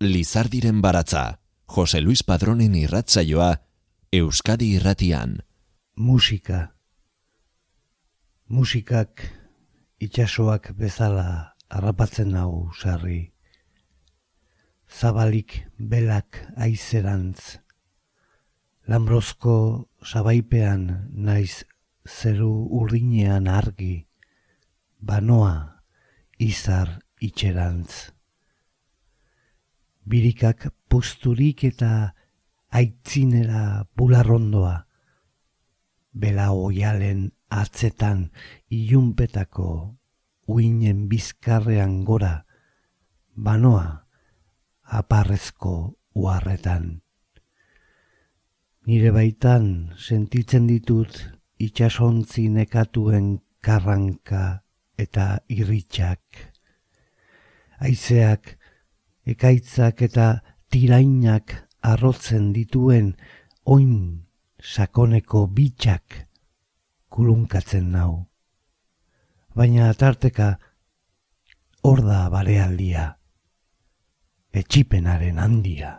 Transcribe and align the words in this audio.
Lizardiren 0.00 0.82
baratza, 0.82 1.40
Jose 1.64 2.02
Luis 2.02 2.22
Padronen 2.22 2.74
irratzaioa, 2.76 3.62
Euskadi 4.12 4.74
irratian. 4.76 5.38
Musika. 5.96 6.74
Musikak 8.52 9.22
itxasoak 9.96 10.74
bezala 10.76 11.54
harrapatzen 11.72 12.28
nau 12.36 12.68
sarri. 12.76 13.32
Zabalik 14.86 15.62
belak 15.78 16.42
aizerantz. 16.60 17.56
Lambrozko 18.92 19.88
sabaipean 20.04 21.08
naiz 21.16 21.64
zeru 22.04 22.68
urdinean 22.68 23.48
argi. 23.48 24.04
Banoa 25.00 25.80
izar 26.36 26.98
itxerantz 27.16 28.12
birikak 30.06 30.68
posturik 30.88 31.64
eta 31.64 32.14
aitzinera 32.70 33.86
bularrondoa. 33.96 34.86
Bela 36.16 36.50
oialen 36.52 37.30
atzetan 37.50 38.30
ilunpetako 38.72 39.70
uinen 40.48 41.08
bizkarrean 41.10 42.04
gora, 42.04 42.46
banoa 43.34 44.06
aparrezko 44.86 45.98
uarretan. 46.14 47.02
Nire 48.86 49.10
baitan 49.10 49.92
sentitzen 49.98 50.68
ditut 50.70 51.18
itxasontzi 51.58 52.46
nekatuen 52.54 53.40
karranka 53.60 54.62
eta 54.96 55.40
irritxak. 55.50 56.22
Aizeak 57.82 58.54
ekaitzak 59.26 60.02
eta 60.06 60.26
tirainak 60.70 61.54
arrotzen 61.82 62.52
dituen 62.54 63.14
oin 63.64 64.26
sakoneko 64.62 65.46
bitxak 65.46 66.26
kulunkatzen 67.10 67.90
nau. 67.92 68.26
Baina 69.56 69.92
tarteka 69.94 70.56
hor 71.86 72.02
da 72.04 72.26
barealdia, 72.30 73.08
etxipenaren 74.52 75.38
handia. 75.38 75.92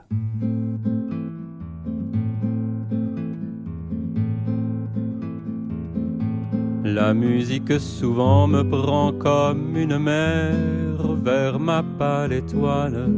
La 6.93 7.13
musique 7.13 7.81
souvent 7.81 8.47
me 8.47 8.63
prend 8.63 9.11
comme 9.11 9.75
une 9.75 9.97
mer 9.97 10.55
vers 11.21 11.59
ma 11.59 11.83
pâle 11.83 12.31
étoile. 12.31 13.09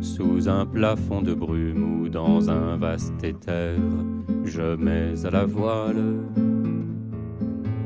Sous 0.00 0.48
un 0.48 0.64
plafond 0.66 1.20
de 1.20 1.34
brume 1.34 2.02
ou 2.02 2.08
dans 2.08 2.48
un 2.48 2.76
vaste 2.76 3.24
éther, 3.24 3.74
je 4.44 4.76
mets 4.76 5.26
à 5.26 5.30
la 5.30 5.46
voile. 5.46 6.20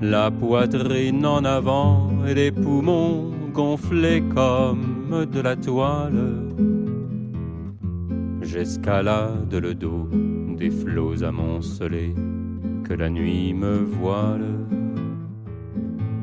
La 0.03 0.31
poitrine 0.31 1.25
en 1.25 1.43
avant 1.47 2.11
et 2.29 2.35
les 2.35 2.53
poumons 2.53 3.33
gonflés 3.55 4.23
comme 4.35 5.27
de 5.33 5.41
la 5.41 5.57
toile. 5.57 6.45
J'escalade 8.43 9.55
le 9.55 9.75
dos 9.75 10.09
des 10.59 10.71
flots 10.71 11.25
amoncelés 11.25 12.15
la 12.95 13.09
nuit 13.09 13.55
me 13.55 13.79
voile. 13.79 14.55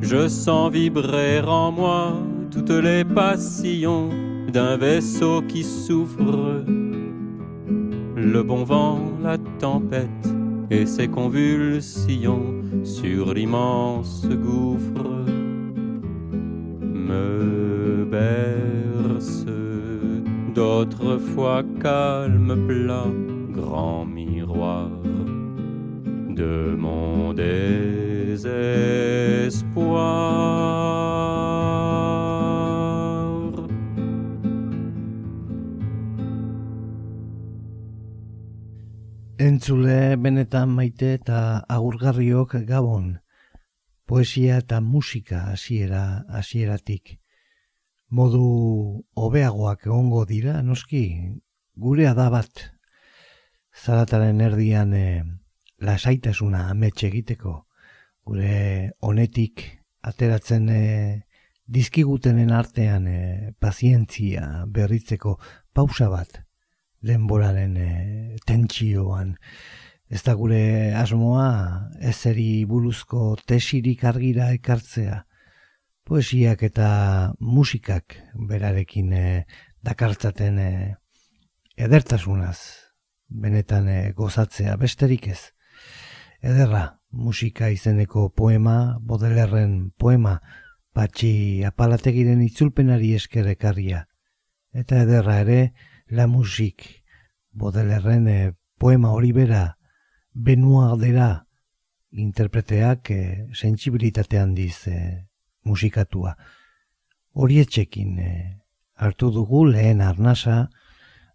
Je 0.01 0.27
sens 0.27 0.71
vibrer 0.71 1.41
en 1.41 1.71
moi 1.71 2.13
toutes 2.51 2.69
les 2.69 3.03
passions 3.03 4.09
d'un 4.51 4.77
vaisseau 4.77 5.41
qui 5.41 5.63
souffre. 5.63 6.63
Le 8.15 8.41
bon 8.43 8.63
vent, 8.63 8.99
la 9.23 9.37
tempête 9.59 10.33
et 10.69 10.85
ses 10.85 11.07
convulsions 11.07 12.61
sur 12.83 13.33
l'immense 13.33 14.25
gouffre 14.27 15.25
me 16.81 18.05
bercent. 18.09 19.45
D'autres 20.53 21.17
fois 21.17 21.63
calme, 21.81 22.65
plat, 22.67 23.05
grand 23.53 24.05
miroir 24.05 24.96
de 26.37 26.75
mon 26.77 27.33
désespoir. 27.33 28.37
Entzule 39.39 40.17
benetan 40.21 40.69
maite 40.69 41.13
eta 41.17 41.39
agurgarriok 41.75 42.51
gabon. 42.69 43.17
Poesia 44.05 44.57
eta 44.61 44.77
musika 44.81 45.39
hasiera 45.53 46.23
hasieratik. 46.29 47.17
Modu 48.09 48.45
hobeagoak 49.17 49.89
egongo 49.89 50.25
dira, 50.29 50.61
noski, 50.61 51.03
gurea 51.75 52.13
da 52.13 52.29
bat. 52.29 52.53
Zarataren 53.83 54.41
erdian 54.41 54.93
eh, 54.93 55.23
lasaitasuna 55.81 56.67
amets 56.71 57.03
egiteko 57.05 57.67
gure 58.27 58.91
honetik 58.99 59.63
ateratzen 60.07 60.69
e, 60.69 60.81
dizkigutenen 61.67 62.51
artean 62.51 63.07
e, 63.07 63.19
pazientzia 63.59 64.65
berritzeko 64.67 65.37
pausa 65.73 66.09
bat 66.11 66.41
denboraren 67.07 67.77
e, 67.77 67.89
tentsioan. 68.47 69.35
Ez 70.07 70.21
da 70.23 70.33
gure 70.39 70.93
asmoa 70.95 71.49
ezeri 72.11 72.65
buruzko 72.65 73.35
tesirik 73.47 74.05
argira 74.07 74.51
ekartzea. 74.55 75.23
Poesiak 76.07 76.63
eta 76.63 76.89
musikak 77.39 78.15
berarekin 78.49 79.11
e, 79.13 79.27
dakartzaten 79.83 80.59
e, 80.63 80.71
edertasunaz 81.75 82.57
benetan 83.27 83.91
e, 83.91 83.99
gozatzea. 84.15 84.75
Besterik 84.79 85.27
ez 85.35 85.41
ederra 86.47 86.83
musika 87.11 87.69
izeneko 87.69 88.29
poema, 88.29 88.97
bodelerren 89.01 89.91
poema, 89.99 90.37
patxi 90.95 91.63
apalategiren 91.67 92.41
itzulpenari 92.45 93.13
eskerekarria. 93.17 94.05
Eta 94.73 95.01
ederra 95.03 95.41
ere, 95.43 95.59
la 96.09 96.27
musik, 96.27 96.85
bodelerren 97.51 98.27
eh, 98.27 98.53
poema 98.79 99.11
hori 99.11 99.33
bera, 99.33 99.65
benua 100.33 100.95
dera, 101.01 101.47
interpreteak 102.11 103.11
e, 103.11 103.47
sensibilitate 103.53 104.39
handiz 104.39 104.87
e, 104.87 105.27
musikatua. 105.63 106.35
Horietxekin 107.33 108.19
e, 108.19 108.31
hartu 108.95 109.31
dugu 109.33 109.65
lehen 109.67 110.01
arnasa, 110.01 110.69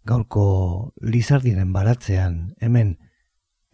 gaurko 0.05 0.93
lizardiren 1.01 1.71
baratzean, 1.73 2.55
hemen, 2.59 2.97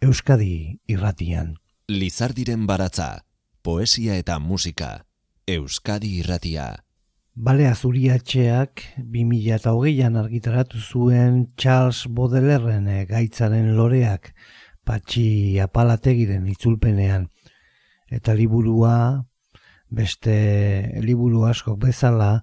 Euskadi 0.00 0.80
irratian. 0.88 1.58
Lizardiren 1.92 2.62
baratza, 2.64 3.26
poesia 3.60 4.14
eta 4.16 4.38
musika, 4.40 5.04
Euskadi 5.44 6.14
irratia. 6.22 6.86
Bale 7.36 7.66
azuriatxeak 7.68 8.80
2008an 8.96 10.16
argitaratu 10.22 10.80
zuen 10.80 11.50
Charles 11.60 12.08
Baudelairen 12.08 12.88
eh, 12.88 13.02
gaitzaren 13.10 13.74
loreak 13.76 14.30
patxi 14.88 15.60
apalategiren 15.60 16.48
itzulpenean. 16.48 17.28
Eta 18.08 18.32
liburua, 18.32 19.26
beste 19.92 20.38
liburu 21.04 21.44
asko 21.44 21.76
bezala, 21.76 22.38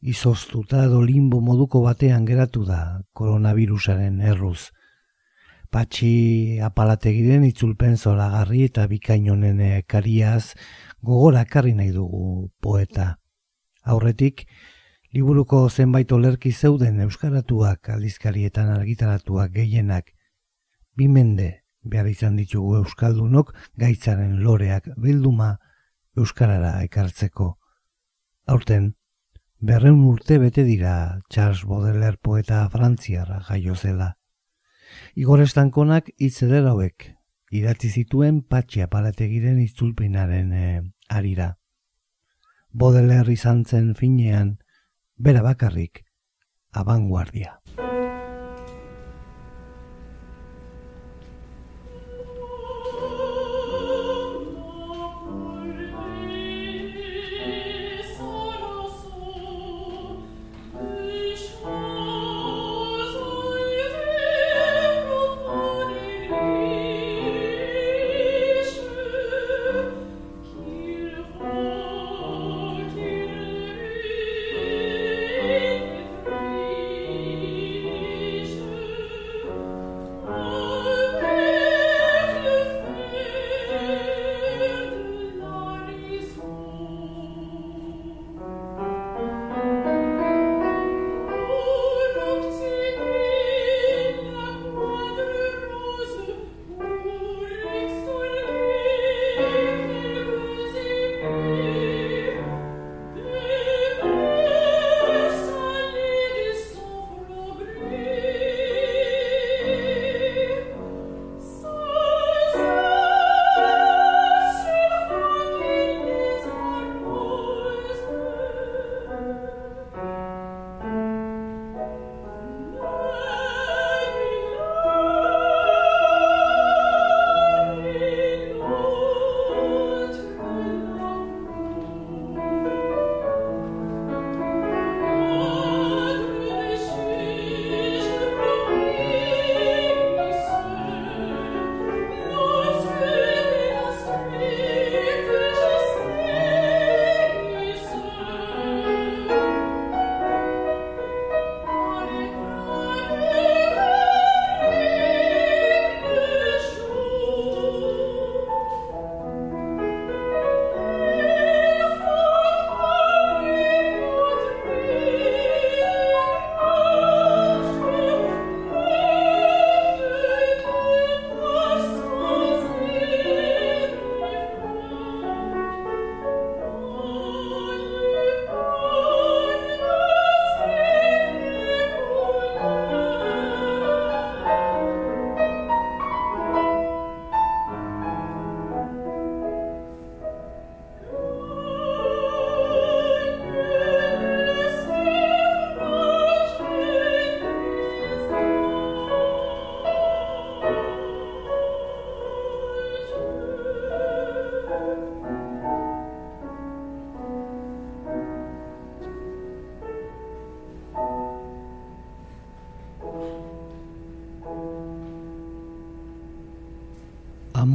izoztuta 0.00 0.86
edo 0.88 1.04
limbo 1.04 1.44
moduko 1.44 1.84
batean 1.84 2.24
geratu 2.24 2.64
da 2.64 3.02
koronavirusaren 3.12 4.22
erruz 4.32 4.70
patxi 5.76 6.56
apalategiren 6.64 7.42
itzulpen 7.44 7.98
zoragarri 8.00 8.62
eta 8.64 8.86
bikainonen 8.88 9.60
kariaz 9.92 10.54
gogora 11.04 11.42
karri 11.44 11.74
nahi 11.76 11.90
dugu 11.92 12.48
poeta. 12.64 13.18
Aurretik, 13.84 14.46
liburuko 15.12 15.60
zenbait 15.68 16.16
olerki 16.16 16.52
zeuden 16.52 17.04
euskaratuak 17.04 17.92
aldizkarietan 17.98 18.72
argitaratuak 18.78 19.52
gehienak, 19.60 20.10
bimende 20.96 21.52
behar 21.84 22.08
izan 22.08 22.40
ditugu 22.40 22.80
euskaldunok 22.80 23.52
gaitzaren 23.76 24.36
loreak 24.48 24.88
bilduma 24.96 25.52
euskarara 26.16 26.76
ekartzeko. 26.88 27.54
Aurten, 28.48 28.94
berreun 29.60 30.04
urte 30.08 30.40
bete 30.40 30.64
dira 30.64 31.20
Charles 31.28 31.66
Baudelaire 31.68 32.16
poeta 32.22 32.68
frantziarra 32.72 33.42
jaio 33.50 33.76
zela. 33.76 34.14
Igor 35.14 35.42
Estankonak 35.42 36.10
hitz 36.18 36.42
hauek 36.42 37.12
idatzi 37.54 37.90
zituen 37.90 38.42
patxi 38.42 38.82
apalategiren 38.82 39.58
itzulpinaren 39.62 40.52
e, 40.52 40.66
arira. 41.08 41.56
Bodeler 42.72 43.28
izan 43.32 43.64
zen 43.64 43.94
finean, 43.94 44.56
bera 45.16 45.42
bakarrik, 45.42 46.04
abanguardia. 46.72 47.60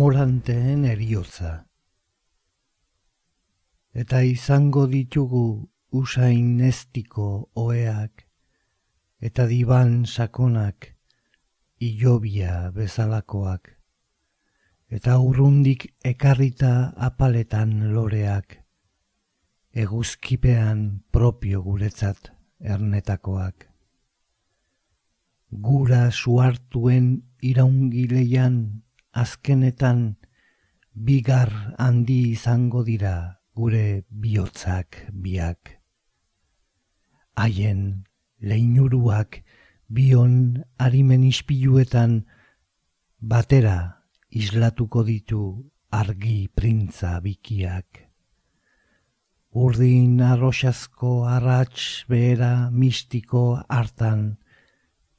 Amoranteen 0.01 0.81
eriotza. 0.89 1.67
Eta 3.93 4.23
izango 4.25 4.87
ditugu 4.89 5.69
usain 5.93 6.55
nestiko 6.57 7.51
oeak, 7.53 8.23
eta 9.21 9.45
diban 9.45 10.07
sakonak 10.09 10.89
ilobia 11.77 12.71
bezalakoak, 12.73 13.69
eta 14.89 15.21
urrundik 15.21 15.85
ekarrita 16.01 16.73
apaletan 16.97 17.93
loreak, 17.93 18.57
eguzkipean 19.85 20.85
propio 21.13 21.61
guretzat 21.61 22.31
ernetakoak. 22.57 23.67
Gura 25.51 26.07
suartuen 26.09 27.19
iraungileian 27.43 28.63
azkenetan 29.13 30.17
bigar 30.93 31.51
handi 31.77 32.31
izango 32.31 32.83
dira 32.83 33.41
gure 33.55 34.03
bihotzak 34.09 35.07
biak. 35.11 35.79
Haien 37.35 38.05
leinuruak 38.39 39.43
bion 39.87 40.63
harimen 40.79 41.23
ispiluetan 41.23 42.25
batera 43.19 44.07
islatuko 44.31 45.03
ditu 45.03 45.43
argi 45.91 46.47
printza 46.47 47.19
bikiak. 47.19 48.07
Urdin 49.51 50.21
arroxazko 50.23 51.25
arrats 51.27 52.07
behera 52.07 52.69
mistiko 52.71 53.59
hartan, 53.67 54.37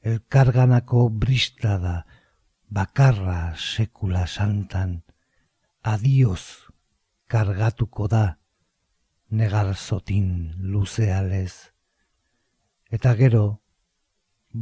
elkarganako 0.01 1.09
bristada 1.09 2.01
bakarra 2.73 3.53
sekula 3.53 4.25
santan, 4.25 5.03
adioz 5.85 6.65
kargatuko 7.29 8.07
da, 8.09 8.37
negar 9.29 9.75
zotin 9.75 10.55
luzealez. 10.73 11.53
Eta 12.89 13.13
gero, 13.19 13.45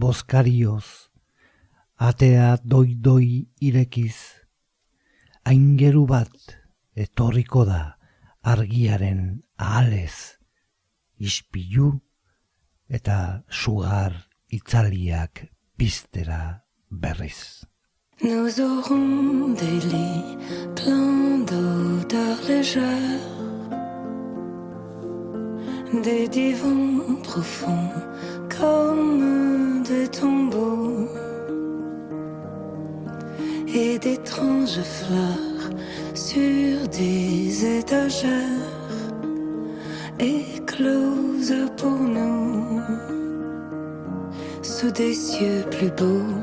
boskarioz, 0.04 1.08
atea 1.96 2.58
doi-doi 2.64 3.48
irekiz, 3.64 4.18
aingeru 5.48 6.06
bat 6.12 6.56
etorriko 6.96 7.64
da 7.68 7.82
argiaren 8.44 9.42
ahalez, 9.56 10.38
ispilu 11.16 11.94
eta 12.92 13.18
sugar 13.48 14.16
itzaliak 14.52 15.46
piztera 15.80 16.42
berriz. 16.90 17.71
Nous 18.24 18.62
aurons 18.62 19.48
des 19.50 19.88
lits 19.88 20.38
pleins 20.76 21.40
d'odeurs 21.40 22.38
légères, 22.48 22.84
des 26.04 26.28
divans 26.28 27.16
profonds 27.24 27.90
comme 28.60 29.82
des 29.82 30.08
tombeaux, 30.08 31.08
et 33.74 33.98
d'étranges 33.98 34.84
fleurs 34.84 35.72
sur 36.14 36.88
des 36.90 37.80
étagères 37.80 38.70
écloses 40.20 41.56
pour 41.76 41.98
nous 42.00 42.82
sous 44.62 44.92
des 44.92 45.16
cieux 45.16 45.64
plus 45.72 45.90
beaux. 45.90 46.41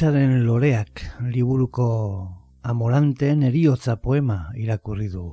Gaitzaren 0.00 0.46
loreak 0.46 1.02
liburuko 1.28 1.86
amoranteen 2.64 3.42
eriotza 3.44 3.98
poema 4.00 4.36
irakurri 4.56 5.10
du. 5.12 5.24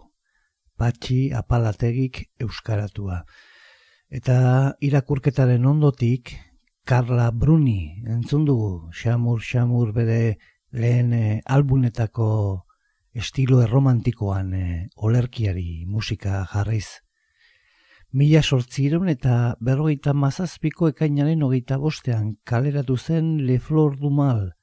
Patxi 0.75 1.31
apalategik 1.31 2.19
euskaratua. 2.43 3.21
Eta 4.11 4.35
irakurketaren 4.83 5.63
ondotik, 5.71 6.33
Carla 6.83 7.29
Bruni 7.31 8.03
entzun 8.11 8.43
dugu, 8.43 8.91
xamur 8.91 9.39
xamur 9.39 9.93
bere 9.95 10.35
lehen 10.73 11.13
eh, 11.13 11.39
albunetako 11.45 12.27
estilo 13.15 13.61
erromantikoan 13.63 14.53
eh, 14.53 14.87
olerkiari 14.97 15.85
musika 15.87 16.43
jarriz. 16.51 16.89
Mila 18.11 18.43
sortzireun 18.43 19.07
eta 19.15 19.55
berrogeita 19.61 20.11
mazazpiko 20.11 20.91
ekainaren 20.91 21.47
hogeita 21.47 21.79
bostean 21.79 22.35
kaleratu 22.43 22.97
zen 22.97 23.37
Le 23.47 23.59
Flor 23.63 23.95
du 23.95 24.11
Mal, 24.11 24.56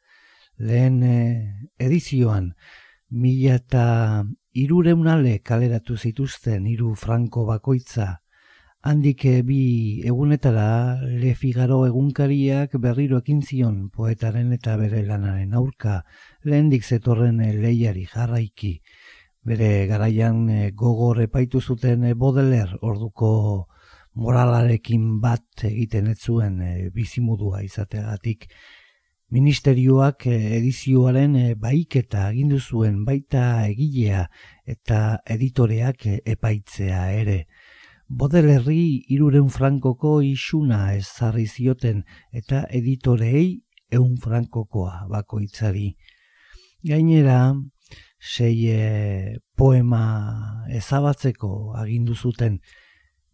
lehen 0.64 1.02
eh, 1.02 1.68
edizioan, 1.78 2.54
mila 3.10 3.58
eta 3.60 3.86
irureunale 4.64 5.38
kaleratu 5.44 5.96
zituzten 5.96 6.66
hiru 6.70 6.94
franko 6.96 7.44
bakoitza, 7.50 8.06
handik 8.80 9.24
eh, 9.28 9.42
bi 9.42 9.60
egunetara 10.08 10.66
Le 11.04 11.34
Figaro 11.34 11.82
egunkariak 11.88 12.78
berriro 12.80 13.20
ekin 13.20 13.42
zion 13.42 13.90
poetaren 13.90 14.52
eta 14.56 14.78
bere 14.80 15.04
lanaren 15.04 15.52
aurka, 15.60 16.00
lehendik 16.44 16.84
zetorren 16.84 17.40
eh, 17.44 17.52
lehiari 17.66 18.08
jarraiki, 18.14 18.74
bere 19.44 19.70
garaian 19.86 20.46
gogor 20.72 21.20
epaitu 21.20 21.60
zuten 21.60 22.08
Baudelaire 22.16 22.80
orduko 22.80 23.34
moralarekin 24.14 25.18
bat 25.20 25.64
egiten 25.66 26.08
ez 26.12 26.20
zuen 26.22 26.60
e, 26.62 26.72
bizimudua 26.94 27.62
izateagatik 27.66 28.46
ministerioak 29.34 30.28
e, 30.30 30.34
edizioaren 30.60 31.34
e, 31.36 31.44
baiketa 31.58 32.28
agindu 32.28 32.60
zuen 32.60 33.00
baita 33.06 33.66
egilea 33.66 34.28
eta 34.74 35.00
editoreak 35.36 36.06
e, 36.06 36.20
epaitzea 36.34 37.00
ere. 37.18 37.38
Bodelerri 38.06 38.84
iruren 39.16 39.48
frankoko 39.50 40.20
isuna 40.22 40.80
ezarri 40.94 41.48
zioten 41.48 42.04
eta 42.42 42.62
editorei 42.80 43.46
eun 43.98 44.14
frankokoa 44.22 45.08
bakoitzari. 45.10 45.88
Gainera, 46.86 47.40
sei 48.20 48.70
poema 49.56 50.04
ezabatzeko 50.78 51.50
agindu 51.80 52.14
zuten 52.14 52.60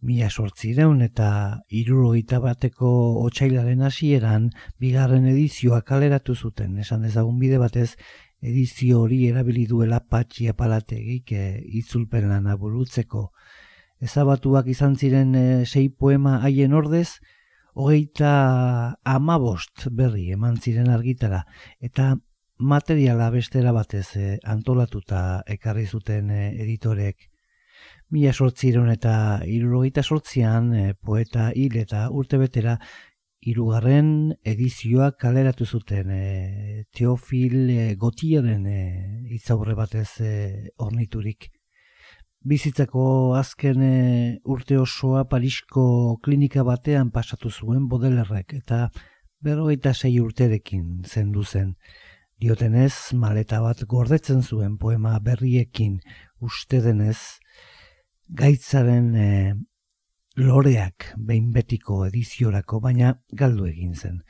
mila 0.01 0.29
sortzireun 0.29 1.01
eta 1.05 1.29
irurogeita 1.69 2.39
bateko 2.41 2.89
otxailaren 3.21 3.81
hasieran 3.85 4.49
bigarren 4.81 5.27
edizioa 5.29 5.81
kaleratu 5.85 6.35
zuten, 6.35 6.77
esan 6.81 7.05
dezagun 7.05 7.37
bide 7.39 7.59
batez 7.61 7.95
edizio 8.41 9.03
hori 9.03 9.27
erabili 9.29 9.67
duela 9.69 9.99
patxi 10.01 10.47
apalategik 10.49 11.31
e, 11.31 11.43
itzulpen 11.81 12.27
lana 12.29 12.57
burutzeko. 12.57 13.29
Ezabatuak 14.01 14.67
izan 14.73 14.97
ziren 14.97 15.35
e, 15.35 15.45
sei 15.65 15.89
poema 15.89 16.39
haien 16.41 16.73
ordez, 16.73 17.21
hogeita 17.73 18.97
amabost 19.05 19.87
berri 19.91 20.31
eman 20.33 20.57
ziren 20.57 20.89
argitara, 20.89 21.45
eta 21.79 22.15
materiala 22.57 23.29
bestera 23.33 23.71
batez 23.71 24.07
e, 24.17 24.37
antolatuta 24.43 25.43
ekarri 25.47 25.85
zuten 25.85 26.31
e, 26.31 26.41
editorek. 26.65 27.30
Mila 28.11 28.33
sortziron 28.33 28.89
eta 28.91 29.13
irurogeita 29.47 30.03
sortzian 30.03 30.73
e, 30.75 30.93
poeta 30.93 31.51
hil 31.55 31.77
eta 31.79 32.09
urte 32.11 32.37
betera 32.41 32.75
irugarren 33.41 34.09
edizioa 34.43 35.13
kaleratu 35.21 35.65
zuten 35.65 36.11
e, 36.11 36.83
Teofil 36.91 37.69
e, 37.71 37.95
Gotiaren 37.95 38.67
e, 38.67 38.81
itzaurre 39.37 39.77
batez 39.79 40.09
e, 40.19 40.33
orniturik. 40.77 41.47
Bizitzako 42.43 43.05
azken 43.39 43.81
e, 43.87 43.95
urte 44.43 44.77
osoa 44.81 45.23
Parisko 45.31 46.17
klinika 46.25 46.67
batean 46.67 47.11
pasatu 47.15 47.49
zuen 47.49 47.87
bodelerrek 47.87 48.57
eta 48.59 48.89
berrogeita 49.39 49.93
sei 49.93 50.17
urterekin 50.19 51.05
zendu 51.07 51.45
zen. 51.45 51.77
Diotenez, 52.41 53.13
maleta 53.13 53.61
bat 53.61 53.83
gordetzen 53.87 54.41
zuen 54.41 54.77
poema 54.81 55.19
berriekin 55.21 55.99
uste 56.41 56.81
denez, 56.81 57.39
gaitzaren 58.31 59.15
e, 59.15 59.29
loreak 60.37 61.11
behin 61.17 61.51
betiko 61.51 62.05
ediziorako, 62.07 62.79
baina 62.79 63.15
galdu 63.37 63.67
egin 63.67 63.93
zen. 63.95 64.21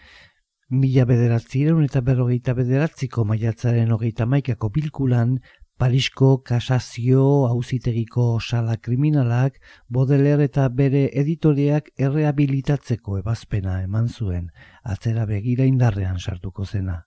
Mila 0.72 1.06
bederatzireun 1.06 1.84
eta 1.86 2.02
berrogeita 2.02 2.56
bederatziko 2.58 3.26
maiatzaren 3.28 3.92
hogeita 3.92 4.26
maikako 4.26 4.70
bilkulan, 4.78 5.40
Parisko 5.82 6.44
kasazio 6.46 7.48
hauzitegiko 7.48 8.40
sala 8.40 8.76
kriminalak 8.78 9.56
bodeler 9.90 10.44
eta 10.46 10.68
bere 10.70 11.08
editoreak 11.22 11.90
errehabilitatzeko 11.98 13.18
ebazpena 13.18 13.80
eman 13.82 14.08
zuen, 14.08 14.52
atzera 14.84 15.26
begira 15.26 15.66
indarrean 15.66 16.20
sartuko 16.20 16.68
zena. 16.70 17.00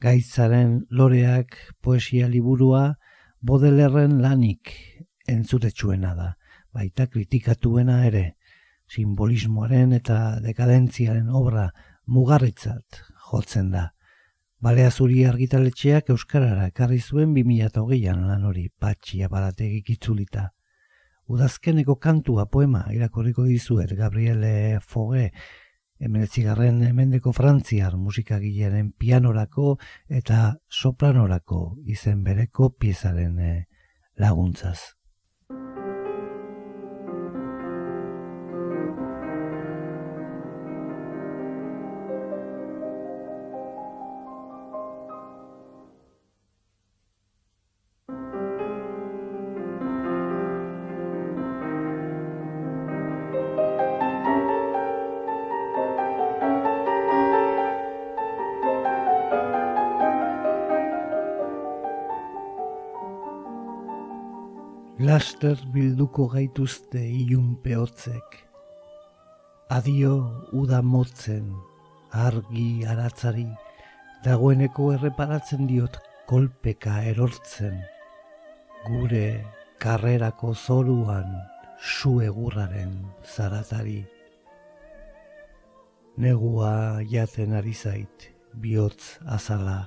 Gaitzaren 0.00 0.78
loreak 0.88 1.58
poesia 1.82 2.30
liburua 2.32 2.86
bodelerren 3.42 4.16
lanik 4.22 4.72
entzutetsuena 5.28 6.14
da, 6.14 6.28
baita 6.74 7.06
kritikatuena 7.06 8.04
ere, 8.06 8.24
simbolismoaren 8.90 9.92
eta 9.96 10.40
dekadentziaren 10.44 11.28
obra 11.28 11.70
mugarritzat 12.06 13.00
jotzen 13.30 13.70
da. 13.72 13.90
Balea 14.64 14.90
zuri 14.90 15.24
argitaletxeak 15.28 16.10
Euskarara 16.14 16.68
ekarri 16.70 17.00
zuen 17.00 17.34
2008an 17.36 18.22
lan 18.28 18.44
hori 18.48 18.68
patxia 18.80 19.28
barategik 19.28 19.90
itzulita. 19.96 20.48
Udazkeneko 21.28 21.96
kantua 21.96 22.46
poema 22.46 22.84
irakorriko 22.92 23.44
dizuet 23.48 23.92
Gabriele 23.96 24.80
Foge 24.80 25.30
emenetzigarren 26.04 26.82
emendeko 26.84 27.32
frantziar 27.32 27.96
musikagileren 27.96 28.90
pianorako 28.92 29.76
eta 30.08 30.56
sopranorako 30.68 31.60
izen 31.84 32.24
bereko 32.24 32.70
piezaren 32.80 33.38
eh, 33.38 33.64
laguntzaz. 34.20 34.78
Laster 65.04 65.58
bilduko 65.74 66.24
gaituzte 66.32 67.00
ilun 67.02 67.54
peotzek. 67.64 68.36
Adio 69.76 70.12
uda 70.60 70.80
motzen, 70.82 71.50
argi 72.26 72.86
aratzari, 72.88 73.46
dagoeneko 74.24 74.92
erreparatzen 74.94 75.66
diot 75.68 75.98
kolpeka 76.30 77.02
erortzen. 77.10 77.82
Gure 78.86 79.26
karrerako 79.84 80.54
zoruan 80.54 81.36
su 81.80 82.16
egurraren 82.30 82.96
zaratari. 83.34 84.00
Negua 86.16 86.74
jaten 87.12 87.56
ari 87.60 87.74
zait, 87.74 88.30
bihotz 88.56 89.18
azala, 89.26 89.80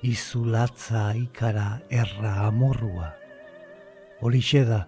izulatza 0.00 1.08
ikara 1.26 1.70
erra 1.90 2.36
amorrua. 2.48 3.17
Horixe 4.20 4.64
da, 4.66 4.82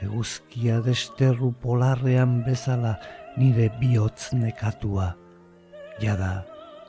eguzkia 0.00 0.80
desterru 0.84 1.50
polarrean 1.60 2.38
bezala 2.46 2.94
nire 3.36 3.68
bihotz 3.80 4.32
nekatua, 4.32 5.10
jada 6.00 6.46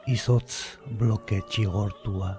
izotz 0.08 0.80
bloke 1.00 1.42
txigortua. 1.52 2.38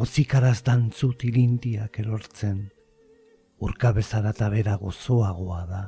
Otzikaraz 0.00 0.62
dantzu 0.66 1.12
tilintiak 1.20 2.00
erortzen, 2.00 2.64
urka 3.60 3.92
bezala 3.92 4.32
eta 4.34 4.48
bera 4.50 4.78
gozoagoa 4.80 5.62
da. 5.68 5.84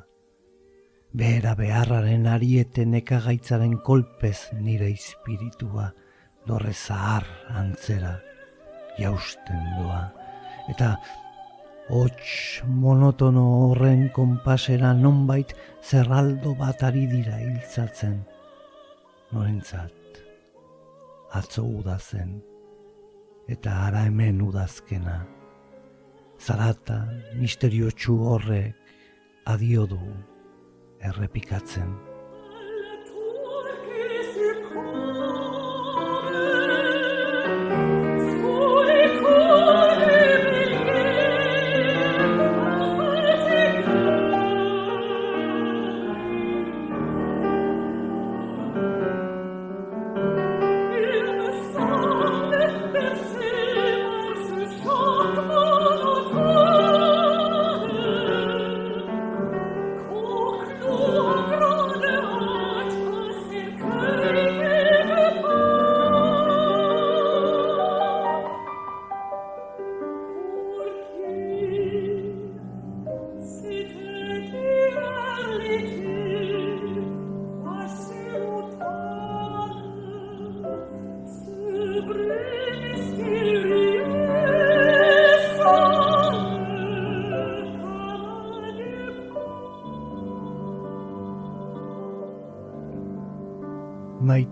Behera 1.17 1.55
beharraren 1.57 2.27
ariete 2.29 2.85
nekagaitzaren 2.85 3.79
kolpez 3.81 4.53
nire 4.61 4.93
espiritua, 4.93 5.95
dorre 6.47 6.75
zahar 6.77 7.25
antzera, 7.57 8.19
jausten 9.01 9.65
doa. 9.79 10.03
Eta 10.69 10.99
Hots 11.87 12.63
monotono 12.67 13.45
horren 13.69 14.09
konpasera 14.11 14.89
nonbait 14.93 15.53
zerraldo 15.87 16.57
bat 16.59 16.83
ari 16.83 17.05
dira 17.07 17.37
hiltzatzen. 17.39 18.17
Norentzat, 19.31 20.19
atzo 21.39 21.63
udazen, 21.63 22.41
eta 23.47 23.77
ara 23.87 24.03
hemen 24.09 24.43
udazkena. 24.49 25.21
Zarata 26.43 26.99
misteriotsu 27.39 28.19
horrek 28.33 28.75
adio 29.55 29.87
du 29.87 30.03
errepikatzen. 31.07 32.16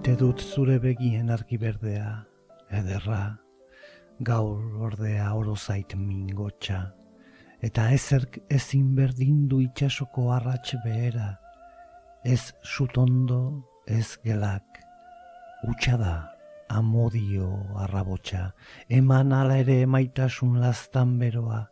Maite 0.05 0.21
dut 0.21 0.43
zure 0.53 0.75
begien 0.83 1.31
argi 1.33 1.57
berdea, 1.57 2.09
ederra, 2.77 3.39
gaur 4.21 4.83
ordea 4.85 5.31
oro 5.33 5.55
zait 5.57 5.95
mingotxa, 5.97 6.81
eta 7.65 7.87
ezerk 7.97 8.37
ezin 8.53 8.91
berdin 8.99 9.47
du 9.49 9.63
itxasoko 9.65 10.27
arratx 10.35 10.75
behera, 10.85 11.31
ez 12.21 12.53
sutondo, 12.61 13.39
ez 13.89 14.19
gelak, 14.27 14.83
utxa 15.73 15.97
da, 15.97 16.13
amodio 16.69 17.49
arrabotxa, 17.87 18.51
eman 19.01 19.33
ala 19.33 19.57
ere 19.65 19.87
maitasun 19.87 20.61
lastan 20.61 21.17
beroa, 21.23 21.63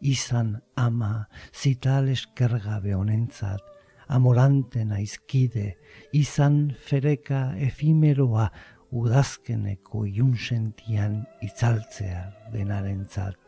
izan 0.00 0.62
ama, 0.80 1.26
zital 1.52 2.08
eskergabe 2.16 2.96
honentzat, 2.96 3.71
amorante 4.12 4.84
naizkide, 4.84 5.72
izan 6.12 6.74
fereka 6.86 7.52
efimeroa 7.56 8.50
udazkeneko 8.92 10.04
iunsentian 10.06 11.22
itzaltzea 11.40 12.26
denarentzat. 12.52 13.38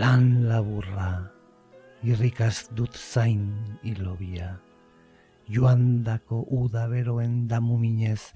Lan 0.00 0.48
laburra, 0.48 1.10
irrikaz 2.02 2.72
dut 2.72 2.96
zain 2.96 3.44
ilobia, 3.84 4.54
joandako 5.52 6.46
udaberoen 6.62 7.46
damuminez, 7.48 8.32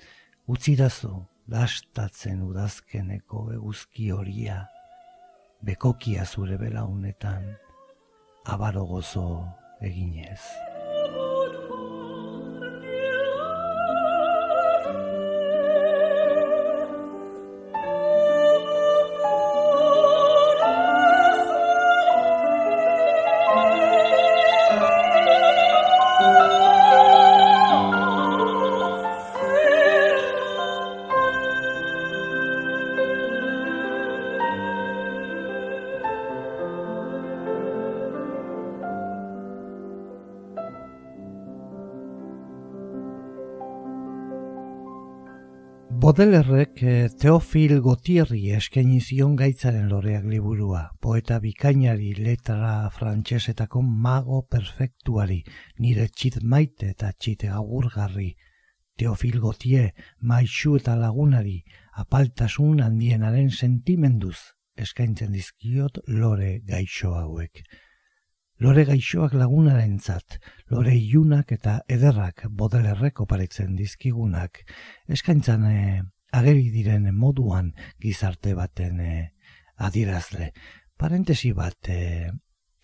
utzirazo 0.53 1.25
lastatzen 1.49 2.45
udazkeneko 2.45 3.49
eguzki 3.57 4.11
horia, 4.13 4.61
bekokia 5.65 6.29
zure 6.29 6.61
belaunetan, 6.61 7.55
abaro 8.45 8.85
gozo 8.85 9.29
eginez. 9.81 10.76
Bodelerrek 46.17 46.83
eh, 46.83 47.09
Teofil 47.21 47.83
Gotierri 47.85 48.39
eskaini 48.57 49.03
zion 49.05 49.35
gaitzaren 49.37 49.91
loreak 49.91 50.23
liburua, 50.25 50.79
poeta 51.05 51.37
bikainari 51.43 52.15
letra 52.17 52.89
frantsesetako 52.89 53.83
mago 53.85 54.39
perfektuari, 54.49 55.43
nire 55.77 56.07
txit 56.09 56.39
maite 56.41 56.89
eta 56.95 57.11
txite 57.13 57.53
agurgarri. 57.53 58.31
Teofil 58.97 59.37
Gotier, 59.45 59.93
maixu 60.23 60.79
eta 60.81 60.97
lagunari, 60.97 61.59
apaltasun 62.01 62.81
handienaren 62.87 63.53
sentimenduz 63.53 64.39
eskaintzen 64.87 65.37
dizkiot 65.37 66.01
lore 66.09 66.63
gaixo 66.65 67.13
hauek. 67.13 67.61
Lore 68.59 68.85
gaixoak 68.89 69.35
lagunaren 69.37 69.99
zat, 70.01 70.39
lore 70.71 70.95
iunak 70.97 71.53
eta 71.53 71.81
ederrak 71.89 72.47
bodelerreko 72.51 73.27
paritzen 73.27 73.77
dizkigunak, 73.77 74.63
eskaintzan 75.13 75.67
e, 75.71 76.03
ageri 76.33 76.71
diren 76.73 77.09
moduan 77.15 77.73
gizarte 78.03 78.55
baten 78.55 79.01
e, 79.01 79.15
adierazle. 79.77 80.53
Parentesi 80.97 81.53
bat 81.53 81.91
e, 81.93 82.31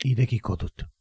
irekiko 0.05 0.57
dut. 0.61 0.92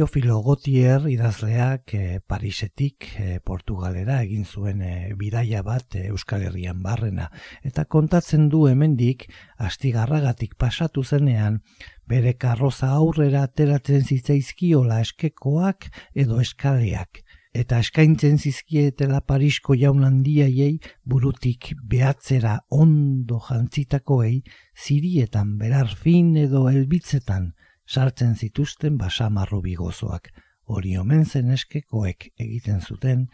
Teofilo 0.00 0.38
Gotier 0.40 1.02
idazleak 1.12 1.92
e, 1.92 2.20
Parisetik 2.24 3.04
e, 3.20 3.34
Portugalera 3.44 4.22
egin 4.24 4.46
zuen 4.48 4.80
e, 4.80 4.92
bidaia 5.12 5.60
bat 5.60 5.98
Euskal 6.00 6.46
Herrian 6.46 6.80
barrena. 6.80 7.26
Eta 7.68 7.84
kontatzen 7.84 8.46
du 8.48 8.62
hemendik 8.70 9.26
astigarragatik 9.68 10.56
pasatu 10.56 11.04
zenean 11.04 11.60
bere 12.08 12.32
karroza 12.40 12.94
aurrera 12.96 13.44
ateratzen 13.50 14.08
zitzaizkiola 14.08 15.02
eskekoak 15.04 15.90
edo 16.24 16.40
eskaleak. 16.40 17.20
Eta 17.52 17.84
eskaintzen 17.84 18.40
zizkietela 18.40 19.20
Parisko 19.20 19.76
jaun 19.76 20.08
handiaiei 20.08 20.78
burutik 21.04 21.74
behatzera 21.84 22.62
ondo 22.70 23.44
jantzitakoei 23.50 24.38
zirietan 24.72 25.58
berar 25.60 25.92
fin 25.92 26.38
edo 26.40 26.70
elbitzetan 26.72 27.52
sartzen 27.90 28.36
zituzten 28.36 28.98
basamarru 28.98 29.60
bigozoak, 29.64 30.30
hori 30.70 30.96
omen 30.98 31.24
zen 31.26 31.50
eskekoek 31.56 32.28
egiten 32.38 32.80
zuten 32.80 33.26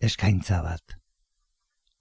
eskaintza 0.00 0.60
bat. 0.62 0.98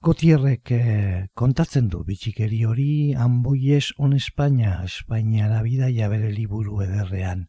Gotierrek 0.01 0.71
eh, 0.73 1.27
kontatzen 1.37 1.87
du 1.93 2.01
bitxikeri 2.03 2.63
hori 2.65 2.91
anboies 3.13 3.91
on 4.01 4.15
Espainia, 4.17 4.79
Espainiara 4.87 5.61
bidaia 5.61 6.09
bere 6.09 6.31
liburu 6.33 6.81
ederrean. 6.81 7.45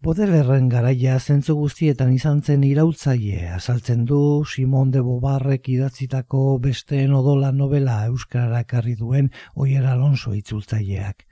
Bodelerren 0.00 0.70
garaia 0.72 1.18
zentzu 1.20 1.58
guztietan 1.58 2.14
izan 2.14 2.40
zen 2.40 2.62
irautzaile, 2.64 3.50
azaltzen 3.58 4.06
du 4.08 4.20
Simon 4.48 4.94
de 4.94 5.02
Bobarrek 5.04 5.68
idatzitako 5.68 6.44
besteen 6.64 7.12
odola 7.12 7.52
novela 7.52 7.98
Euskarara 8.06 8.64
karri 8.64 8.96
duen 8.96 9.28
Oier 9.54 9.84
Alonso 9.84 10.32
itzultzaileak. 10.38 11.26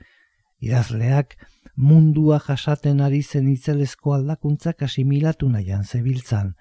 Idazleak, 0.60 1.38
mundua 1.78 2.40
jasaten 2.42 3.00
ari 3.00 3.22
zen 3.22 3.48
itzelezko 3.48 4.14
aldakuntzak 4.16 4.82
asimilatu 4.82 5.48
nahian 5.48 5.84
zebiltzan. 5.84 6.56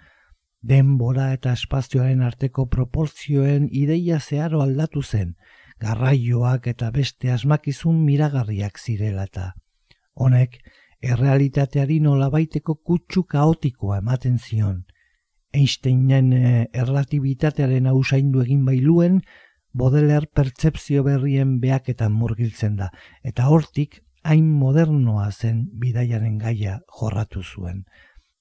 Denbora 0.61 1.31
eta 1.33 1.53
espazioaren 1.57 2.21
arteko 2.21 2.67
proportzioen 2.67 3.67
ideia 3.71 4.19
zeharo 4.19 4.61
aldatu 4.61 5.01
zen, 5.01 5.33
garraioak 5.81 6.67
eta 6.67 6.91
beste 6.91 7.31
asmakizun 7.31 8.03
miragarriak 8.05 8.77
zirela 8.77 9.25
eta. 9.31 9.53
Honek, 10.13 10.59
errealitateari 11.01 11.99
nolabaiteko 11.99 12.75
kutsu 12.75 13.23
kaotikoa 13.23 13.99
ematen 14.03 14.37
zion. 14.37 14.83
Einsteinen 15.53 16.33
eh, 16.33 16.65
erlatibitatearen 16.73 17.87
hausaindu 17.87 18.45
egin 18.45 18.65
bailuen, 18.65 19.21
Bodeler 19.77 20.25
pertsepzio 20.33 21.03
berrien 21.05 21.59
beaketan 21.61 22.13
murgiltzen 22.13 22.77
da, 22.79 22.87
eta 23.21 23.45
hortik 23.53 23.99
hain 24.27 24.47
modernoa 24.59 25.29
zen 25.31 25.63
bidaiaren 25.79 26.37
gaia 26.37 26.79
jorratu 26.99 27.43
zuen. 27.43 27.83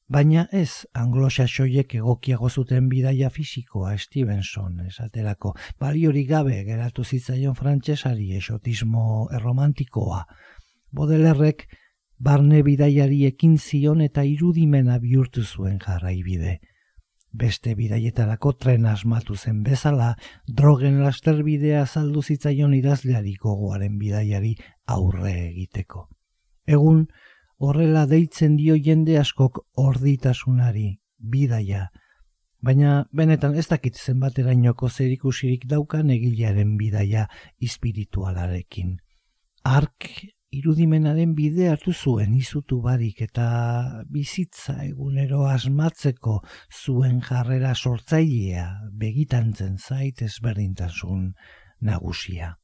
Baina 0.08 0.44
ez 0.54 0.86
anglosaxoiek 0.94 1.94
egokiago 1.98 2.50
zuten 2.50 2.88
bidaia 2.90 3.30
fisikoa 3.30 3.96
Stevenson 3.98 4.84
esaterako, 4.86 5.54
baliori 5.80 6.24
gabe 6.26 6.60
geratu 6.66 7.04
zitzaion 7.04 7.54
frantsesari 7.58 8.36
esotismo 8.38 9.26
erromantikoa. 9.38 10.22
Bodelerrek 10.92 11.66
barne 12.18 12.62
bidaiari 12.62 13.24
ekin 13.26 13.58
zion 13.58 14.00
eta 14.00 14.22
irudimena 14.24 14.98
bihurtu 15.02 15.42
zuen 15.42 15.78
jarraibide. 15.82 16.60
Beste 17.36 17.74
bidaietarako 17.76 18.52
tren 18.62 18.86
asmatu 18.86 19.34
zen 19.36 19.62
bezala, 19.62 20.14
drogen 20.48 21.02
lasterbidea 21.02 21.84
saldu 21.86 22.22
zitzaion 22.22 22.74
idazleari 22.74 23.34
gogoaren 23.42 23.98
bidaiari 23.98 24.54
aurre 24.86 25.32
egiteko. 25.48 26.06
Egun, 26.66 27.06
horrela 27.58 28.06
deitzen 28.06 28.56
dio 28.56 28.76
jende 28.76 29.18
askok 29.18 29.62
orditasunari, 29.82 30.88
bidaia, 31.18 31.88
baina 32.66 33.06
benetan 33.12 33.54
ez 33.54 33.66
dakit 33.70 33.96
zenbaterainoko 33.96 34.88
zerikusirik 34.88 35.66
daukan 35.70 36.10
egilearen 36.10 36.76
bidaia 36.80 37.26
espiritualarekin. 37.62 38.96
Ark 39.66 40.08
irudimenaren 40.56 41.34
bide 41.36 41.68
hartu 41.70 41.92
zuen 41.92 42.34
izutu 42.38 42.78
barik 42.82 43.22
eta 43.26 43.46
bizitza 44.10 44.76
egunero 44.84 45.44
asmatzeko 45.50 46.38
zuen 46.82 47.20
jarrera 47.28 47.74
sortzailea 47.74 48.68
begitantzen 49.02 49.76
zait 49.78 50.22
ezberdintasun 50.22 51.32
nagusia. 51.80 52.54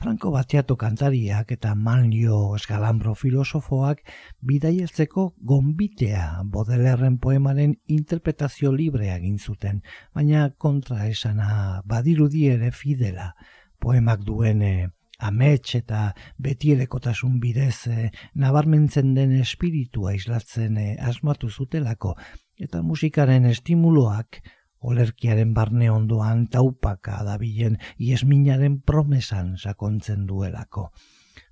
Franco 0.00 0.30
Batiato 0.32 0.78
kantariak 0.80 1.50
eta 1.52 1.74
Manlio 1.76 2.54
Escalambro 2.56 3.12
filosofoak 3.14 3.98
bidaiertzeko 4.40 5.24
gombitea 5.50 6.22
bodelerren 6.54 7.18
poemaren 7.20 7.74
interpretazio 7.96 8.72
librea 8.72 9.18
egin 9.20 9.36
zuten, 9.36 9.82
baina 10.16 10.46
kontra 10.56 11.04
esana 11.08 11.82
badirudi 11.84 12.46
ere 12.48 12.70
fidela. 12.72 13.34
Poemak 13.78 14.24
duene 14.24 14.72
amets 15.18 15.74
eta 15.76 16.14
betierekotasun 16.48 17.36
bidez 17.42 17.86
e, 17.92 18.08
nabarmentzen 18.34 19.12
den 19.18 19.36
espiritua 19.42 20.14
islatzen 20.16 20.78
e, 20.80 20.86
asmatu 20.96 21.50
zutelako. 21.50 22.14
Eta 22.56 22.80
musikaren 22.80 23.44
estimuloak 23.52 24.40
olerkiaren 24.80 25.54
barne 25.54 25.90
ondoan 25.90 26.46
taupaka 26.48 27.20
dabilen 27.24 27.78
iesminaren 27.98 28.80
promesan 28.82 29.56
sakontzen 29.58 30.26
duelako. 30.26 30.90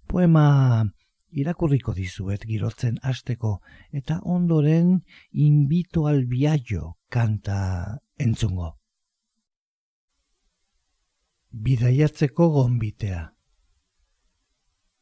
Poema 0.08 0.86
irakurriko 1.30 1.92
dizuet 1.94 2.44
girotzen 2.48 2.98
hasteko 3.02 3.58
eta 3.92 4.20
ondoren 4.24 5.00
invito 5.32 6.06
al 6.06 6.24
viaggio 6.26 6.94
kanta 7.10 7.98
entzungo. 8.18 8.74
Bidaiatzeko 11.52 12.48
gonbitea 12.52 13.26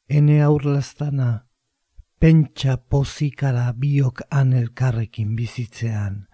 ene 0.08 0.40
aurlaztana, 0.42 1.46
pentsa 2.20 2.76
pozikara 2.76 3.72
biok 3.72 4.22
anelkarrekin 4.30 5.34
bizitzean, 5.36 6.26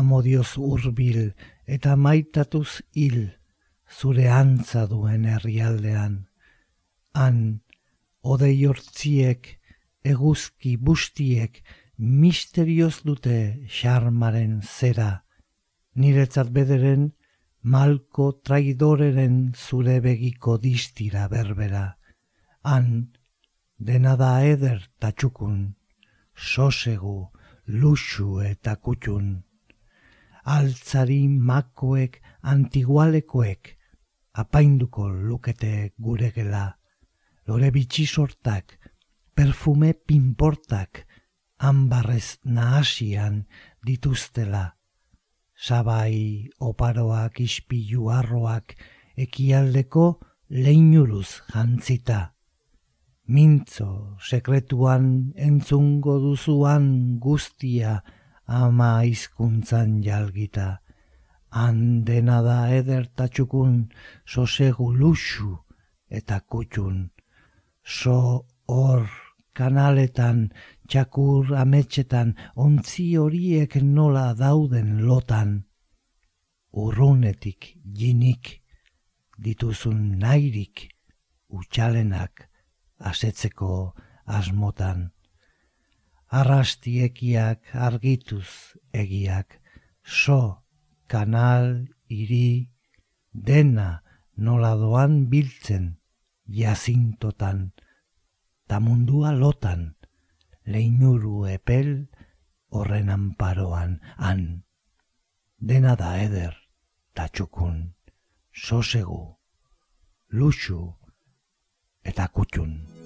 amodioz 0.00 0.56
urbil 0.58 1.32
eta 1.76 1.96
maitatuz 1.96 2.82
hil, 2.98 3.18
zure 3.88 4.28
antza 4.28 4.84
duen 4.90 5.24
herrialdean. 5.30 6.16
Han, 7.14 7.40
odei 8.22 8.56
hortziek, 8.66 9.58
eguzki 10.04 10.76
bustiek, 10.76 11.60
misterioz 11.96 13.02
dute 13.06 13.38
xarmaren 13.80 14.60
zera, 14.62 15.10
niretzat 15.94 16.50
bederen, 16.50 17.12
malko 17.62 18.32
traidoreren 18.44 19.52
zure 19.56 20.00
begiko 20.04 20.58
distira 20.58 21.28
berbera 21.32 21.86
han 22.64 23.12
dena 23.78 24.16
da 24.16 24.32
eder 24.48 24.80
tatxukun, 25.00 25.74
sosegu, 26.34 27.18
luxu 27.66 28.40
eta 28.52 28.76
kutxun. 28.76 29.26
Altzari 30.44 31.28
makoek 31.28 32.20
antigualekoek 32.42 33.70
apainduko 34.42 35.08
lukete 35.08 35.92
gure 35.98 36.30
gela, 36.34 36.76
lore 37.46 37.70
bitxi 37.70 38.04
sortak, 38.06 38.76
perfume 39.34 39.94
pinportak, 39.94 41.06
ambarrez 41.58 42.38
nahasian 42.44 43.46
dituztela. 43.86 44.74
Sabai 45.54 46.50
oparoak 46.60 47.40
ispilu 47.40 48.10
arroak 48.10 48.76
ekialdeko 49.16 50.06
leinuruz 50.50 51.40
jantzita 51.54 52.34
mintzo 53.26 54.18
sekretuan 54.20 55.32
entzungo 55.36 56.18
duzuan 56.20 57.18
guztia 57.18 58.02
ama 58.46 59.00
hizkuntzan 59.02 60.02
jalgita. 60.02 60.80
Han 61.50 62.04
dena 62.04 62.42
da 62.42 62.68
eder 62.74 63.06
tatxukun 63.16 63.90
sosegu 64.26 64.92
luxu 64.92 65.58
eta 66.10 66.40
kutxun. 66.40 67.10
So 67.84 68.46
hor 68.66 69.06
kanaletan, 69.54 70.50
txakur 70.88 71.54
ametxetan, 71.62 72.34
ontzi 72.56 73.14
horiek 73.16 73.76
nola 73.82 74.34
dauden 74.34 75.04
lotan. 75.06 75.64
Urrunetik, 76.72 77.76
jinik, 78.00 78.60
dituzun 79.38 80.18
nairik, 80.18 80.88
utxalenak, 81.48 82.48
asetzeko 82.98 83.94
asmotan. 84.26 85.13
Arrastiekiak 86.34 87.74
argituz 87.86 88.74
egiak, 88.92 89.60
so, 90.02 90.64
kanal, 91.06 91.94
iri, 92.08 92.70
dena 93.32 94.02
nola 94.36 94.74
doan 94.80 95.28
biltzen, 95.30 96.00
jazintotan, 96.46 97.72
ta 98.66 98.80
mundua 98.80 99.30
lotan, 99.32 99.94
leinuru 100.66 101.46
epel 101.52 102.08
horren 102.74 103.14
anparoan, 103.14 104.00
han, 104.18 104.64
dena 105.58 105.94
da 105.94 106.16
eder, 106.24 106.54
ta 107.14 107.28
txukun, 107.30 107.94
sosegu, 108.50 109.22
luxu, 110.34 110.82
eta 112.02 112.26
kutxun. 112.34 113.03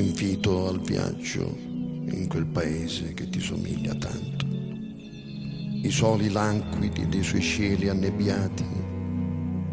Invito 0.00 0.66
al 0.68 0.80
viaggio 0.80 1.54
in 1.62 2.26
quel 2.28 2.46
paese 2.46 3.12
che 3.12 3.28
ti 3.28 3.38
somiglia 3.38 3.94
tanto. 3.94 4.46
I 5.82 5.90
soli 5.90 6.30
languidi 6.30 7.06
dei 7.06 7.22
suoi 7.22 7.42
cieli 7.42 7.88
annebbiati 7.88 8.64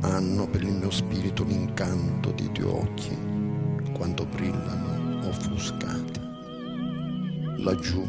hanno 0.01 0.47
per 0.49 0.63
il 0.63 0.73
mio 0.73 0.91
spirito 0.91 1.43
l'incanto 1.43 2.31
dei 2.31 2.51
tuoi 2.51 2.69
occhi 2.69 3.17
quando 3.93 4.25
brillano 4.25 5.27
offuscati. 5.27 6.19
Laggiù 7.59 8.05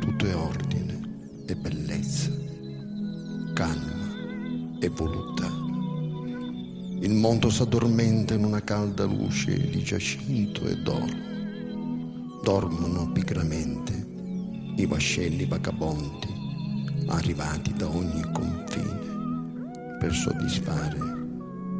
tutto 0.00 0.26
è 0.26 0.34
ordine 0.34 1.44
e 1.46 1.54
bellezza, 1.56 2.30
calma 3.54 4.78
e 4.80 4.88
voluttà. 4.88 5.50
Il 7.00 7.12
mondo 7.12 7.50
s'addormenta 7.50 8.34
in 8.34 8.44
una 8.44 8.62
calda 8.62 9.04
luce 9.04 9.56
di 9.70 9.82
giacinto 9.82 10.66
e 10.66 10.76
d'oro 10.76 11.34
dormono 12.46 13.10
pigramente 13.10 14.06
i 14.76 14.86
vascelli 14.86 15.46
vagabondi 15.46 16.32
arrivati 17.08 17.72
da 17.72 17.88
ogni 17.88 18.22
confine 18.32 19.98
per 19.98 20.14
soddisfare 20.14 20.96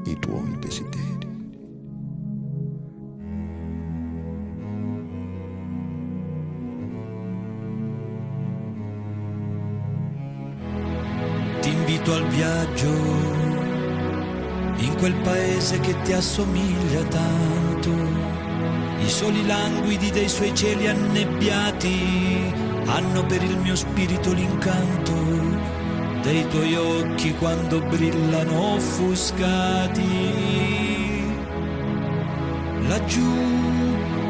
i 0.07 0.19
tuoi 0.19 0.59
desideri. 0.59 1.29
Ti 11.61 11.71
invito 11.71 12.13
al 12.13 12.27
viaggio 12.27 12.89
in 14.79 14.95
quel 14.99 15.15
paese 15.23 15.79
che 15.79 15.95
ti 16.03 16.13
assomiglia 16.13 17.05
tanto 17.05 18.26
i 18.99 19.09
soli 19.09 19.47
languidi 19.47 20.11
dei 20.11 20.29
suoi 20.29 20.55
cieli 20.55 20.89
annebbiati 20.89 22.53
hanno 22.87 23.25
per 23.27 23.43
il 23.43 23.57
mio 23.59 23.77
spirito 23.77 24.33
l'incanto 24.33 25.15
dei 26.23 26.47
tuoi 26.49 26.75
occhi 26.75 27.35
quando 27.35 27.81
brillano 27.81 28.75
offuscati. 28.75 30.05
Laggiù 32.89 33.33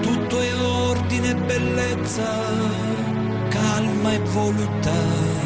tutto 0.00 0.40
è 0.40 0.55
ordine 0.57 1.31
e 1.31 1.35
bellezza, 1.35 2.29
calma 3.48 4.12
e 4.12 4.18
voluttà. 4.18 5.44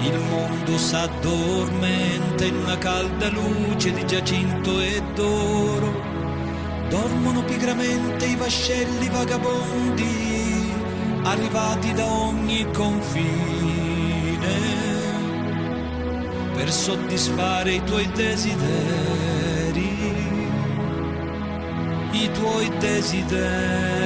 Il 0.00 0.18
mondo 0.28 0.76
s'addormenta 0.76 2.44
in 2.44 2.56
una 2.56 2.78
calda 2.78 3.28
luce 3.28 3.92
di 3.92 4.04
giacinto 4.04 4.80
e 4.80 5.02
d'oro 5.14 6.11
dormono 6.92 7.42
pigramente 7.44 8.26
i 8.26 8.36
vascelli 8.36 9.08
vagabondi 9.08 10.70
arrivati 11.22 11.94
da 11.94 12.04
ogni 12.04 12.70
confine 12.70 14.50
per 16.52 16.70
soddisfare 16.70 17.72
i 17.72 17.84
tuoi 17.84 18.06
desideri, 18.12 19.88
i 22.10 22.30
tuoi 22.30 22.70
desideri. 22.76 24.01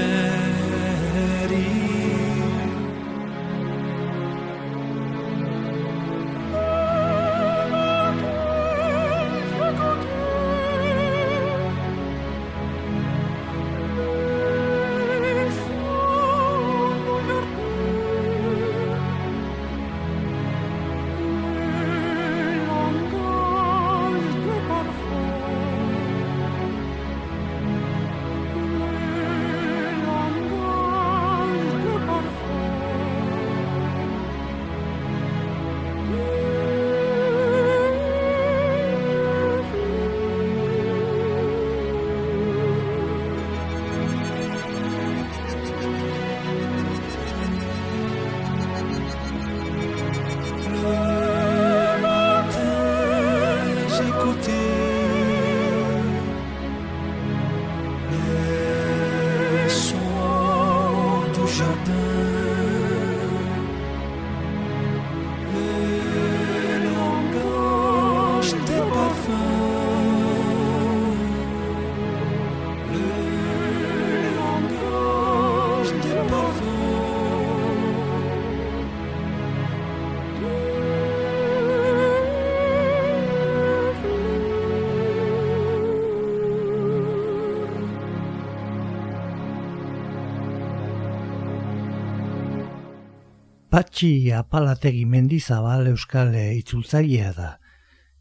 Patxi 93.77 94.31
apalategi 94.33 95.03
mendizabal 95.05 95.91
euskal 95.91 96.31
itzultzailea 96.33 97.33
da. 97.37 97.49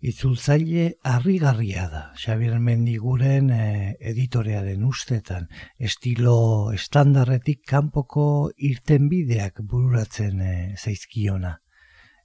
Itzultzaile 0.04 0.89
harrigarria 1.08 1.86
da. 1.94 2.02
Xabier 2.20 2.58
Mendiguren 2.60 3.48
e, 3.56 3.68
editorearen 4.12 4.84
ustetan. 4.84 5.48
Estilo 5.80 6.74
estandarretik 6.76 7.62
kanpoko 7.72 8.26
irtenbideak 8.72 9.63
bururatzen 9.63 10.44
e, 10.44 10.56
zaizkiona. 10.76 11.54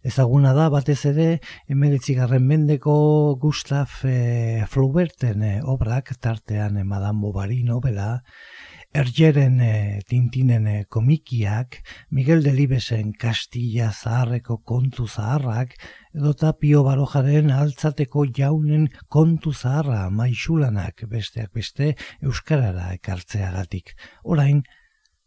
Ezaguna 0.03 0.51
da 0.57 0.66
batez 0.75 0.99
ere 1.12 1.29
emeretzigarren 1.71 2.43
mendeko 2.51 2.97
Gustav 3.38 4.01
e, 4.11 4.64
Flauberten 4.66 5.47
e, 5.47 5.55
obrak 5.62 6.16
tartean 6.19 6.83
e, 6.83 6.83
Madame 6.83 7.23
Bovary 7.23 7.62
novela 7.62 8.25
Ergeren 8.92 9.61
e, 9.62 10.00
tintinen 10.09 10.64
e, 10.66 10.85
komikiak, 10.90 11.76
Miguel 12.11 12.42
Delibesen 12.42 13.12
Kastilla 13.14 13.92
zaharreko 13.92 14.57
kontu 14.66 15.07
zaharrak, 15.07 15.76
edota 16.11 16.50
Pio 16.59 16.83
Barojaren 16.83 17.53
altzateko 17.55 18.24
jaunen 18.35 18.88
kontu 19.07 19.53
zaharra 19.55 20.09
maixulanak 20.11 21.05
besteak 21.12 21.53
beste 21.55 21.92
Euskarara 22.18 22.88
ekartzeagatik. 22.96 23.94
Orain, 24.24 24.64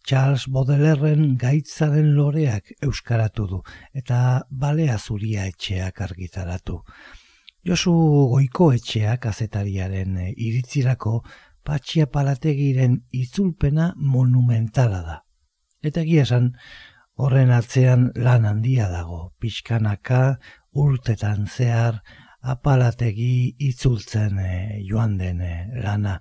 Charles 0.03 0.49
Baudelairen 0.51 1.37
gaitzaren 1.39 2.11
loreak 2.17 2.73
euskaratu 2.83 3.47
du 3.47 3.61
eta 3.95 4.17
balea 4.51 4.97
zuria 4.99 5.47
etxeak 5.47 6.01
argitaratu. 6.03 6.81
Josu 7.63 7.95
goiko 8.35 8.73
etxeak 8.75 9.31
azetariaren 9.31 10.17
e, 10.19 10.29
iritzirako 10.35 11.21
patxia 11.63 12.07
palategiren 12.11 13.01
itzulpena 13.11 13.93
monumentala 13.97 15.01
da. 15.03 15.19
Eta 15.83 16.01
egia 16.01 16.23
esan, 16.27 16.51
horren 17.15 17.51
atzean 17.51 18.09
lan 18.15 18.45
handia 18.49 18.89
dago, 18.91 19.33
pixkanaka, 19.39 20.39
urtetan 20.73 21.47
zehar, 21.47 22.01
apalategi 22.43 23.55
itzultzen 23.69 24.39
e, 24.39 24.53
joan 24.87 25.17
den 25.17 25.41
e, 25.41 25.53
lana. 25.83 26.19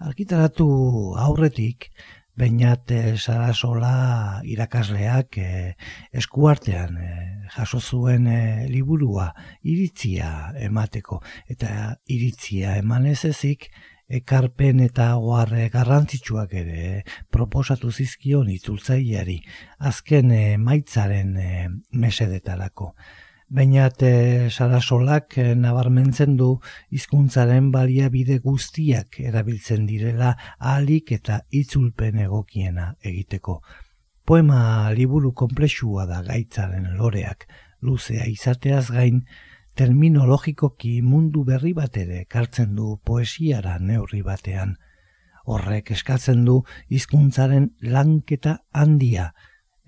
Arkitaratu 0.00 0.70
aurretik, 1.20 1.90
Beinat 2.40 2.88
Sarasola 3.20 4.40
irakasleak 4.48 5.36
e, 5.36 5.48
eskuartean 6.16 6.96
e, 6.96 7.08
jaso 7.52 7.80
zuen 7.80 8.28
e, 8.30 8.40
liburua 8.70 9.26
iritzia 9.60 10.30
emateko 10.68 11.18
eta 11.52 11.96
iritzia 12.08 12.78
eman 12.80 13.10
ez 13.10 13.24
ezik 13.28 13.68
ekarpen 14.10 14.80
eta 14.82 15.14
oarre 15.16 15.68
garrantzitsuak 15.70 16.54
ere 16.58 16.84
proposatu 17.30 17.92
zizkion 17.92 18.50
itzultzaileari 18.50 19.38
azken 19.90 20.32
e, 20.34 20.44
maitzaren 20.58 21.36
e, 21.38 21.50
mesedetarako. 21.92 22.90
Bainat 23.50 24.02
e, 24.06 24.14
Sarasolak 24.50 25.36
e, 25.38 25.44
nabarmentzen 25.58 26.36
du 26.38 26.50
hizkuntzaren 26.94 27.70
baliabide 27.74 28.38
guztiak 28.42 29.20
erabiltzen 29.22 29.86
direla 29.86 30.34
ahalik 30.58 31.12
eta 31.18 31.40
itzulpen 31.50 32.18
egokiena 32.26 32.92
egiteko. 33.02 33.60
Poema 34.26 34.90
liburu 34.94 35.32
konplexua 35.34 36.06
da 36.06 36.20
gaitzaren 36.26 36.92
loreak, 36.98 37.46
luzea 37.82 38.26
izateaz 38.30 38.90
gain, 38.90 39.24
terminologikoki 39.80 40.98
mundu 41.00 41.40
berri 41.48 41.70
bat 41.72 41.94
ere 41.96 42.26
kartzen 42.28 42.74
du 42.76 42.98
poesiara 43.08 43.78
neurri 43.80 44.18
batean. 44.26 44.74
Horrek 45.48 45.92
eskatzen 45.94 46.42
du 46.44 46.58
hizkuntzaren 46.92 47.70
lanketa 47.94 48.58
handia, 48.76 49.30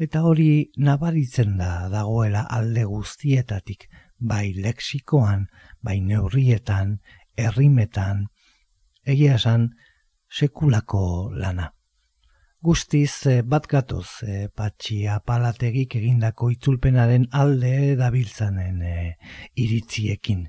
eta 0.00 0.22
hori 0.24 0.70
nabaritzen 0.88 1.58
da 1.58 1.90
dagoela 1.92 2.46
alde 2.58 2.86
guztietatik, 2.88 3.84
bai 4.16 4.54
leksikoan, 4.56 5.44
bai 5.84 5.98
neurrietan, 6.00 6.96
errimetan, 7.36 8.24
egia 9.04 9.36
esan 9.36 9.68
sekulako 10.32 11.04
lana. 11.36 11.68
Guztiz 12.62 13.26
eh, 13.26 13.40
bat 13.42 13.64
gatoz 13.66 14.22
e, 14.22 14.44
patxi 14.54 15.00
apalategik 15.10 15.96
egindako 15.98 16.52
itzulpenaren 16.52 17.24
alde 17.34 17.96
dabiltzanen 17.98 18.76
e, 18.86 18.92
iritziekin. 19.58 20.44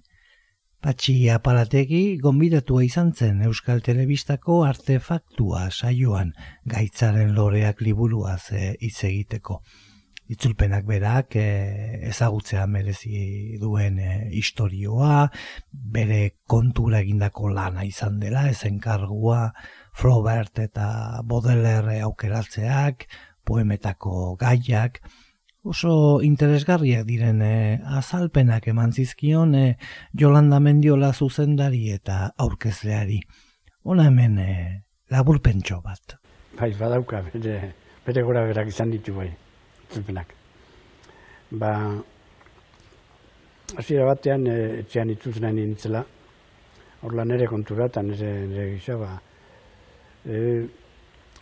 Patxi 0.84 1.16
apalategi 1.34 2.20
gonbidatua 2.22 2.84
izan 2.86 3.10
zen 3.18 3.42
Euskal 3.48 3.82
Telebistako 3.82 4.60
artefaktua 4.68 5.64
saioan 5.72 6.36
gaitzaren 6.70 7.34
loreak 7.34 7.82
liburuaz 7.82 8.44
e, 8.52 8.76
hitz 8.78 9.00
egiteko. 9.10 9.64
Itzulpenak 10.30 10.86
berak 10.86 11.34
e, 11.42 11.48
ezagutzea 12.14 12.68
merezi 12.70 13.58
duen 13.58 13.98
e, 13.98 14.12
istorioa, 14.38 15.32
bere 15.72 16.20
kontura 16.46 17.02
egindako 17.02 17.50
lana 17.58 17.90
izan 17.90 18.22
dela, 18.22 18.46
ezen 18.54 18.78
kargua, 18.78 19.48
Flaubert 19.94 20.60
eta 20.60 21.22
Baudelaire 21.24 22.00
aukeratzeak, 22.06 23.06
poemetako 23.46 24.36
gaiak, 24.42 25.00
oso 25.64 26.20
interesgarriak 26.26 27.06
diren 27.08 27.42
e, 27.42 27.80
azalpenak 28.00 28.68
eman 28.68 28.92
zizkion 28.92 29.56
e, 29.56 29.66
Jolanda 30.20 30.60
Mendiola 30.60 31.14
zuzendari 31.14 31.86
eta 31.94 32.34
aurkezleari. 32.38 33.22
Ona 33.84 34.10
hemen 34.10 34.38
e, 34.40 34.52
laburpentso 35.12 35.80
bat. 35.84 36.18
Bai, 36.60 36.74
badauka, 36.80 37.22
bere, 37.34 37.60
bere 38.06 38.24
gora 38.28 38.44
berak 38.50 38.74
izan 38.74 38.92
ditu 38.92 39.16
bai, 39.16 39.30
zuzenak. 39.92 40.34
Ba, 41.52 41.74
hasiera 43.78 44.10
batean, 44.12 44.48
e, 44.48 44.58
etxean 44.84 45.14
itzuzen 45.16 45.48
nahi 45.48 45.56
nintzela, 45.62 46.04
horla 47.04 47.26
nere 47.28 47.48
kontura 47.52 47.88
eta 47.92 48.04
nere, 48.06 48.34
nere 48.50 48.68
gisa, 48.76 48.98
ba, 49.00 49.16
e, 50.26 50.68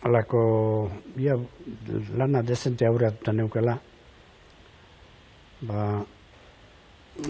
alako, 0.02 0.90
bia, 1.14 1.36
lana 2.16 2.42
dezente 2.42 2.86
aurreatuta 2.86 3.32
neukela, 3.32 3.76
ba, 5.62 5.84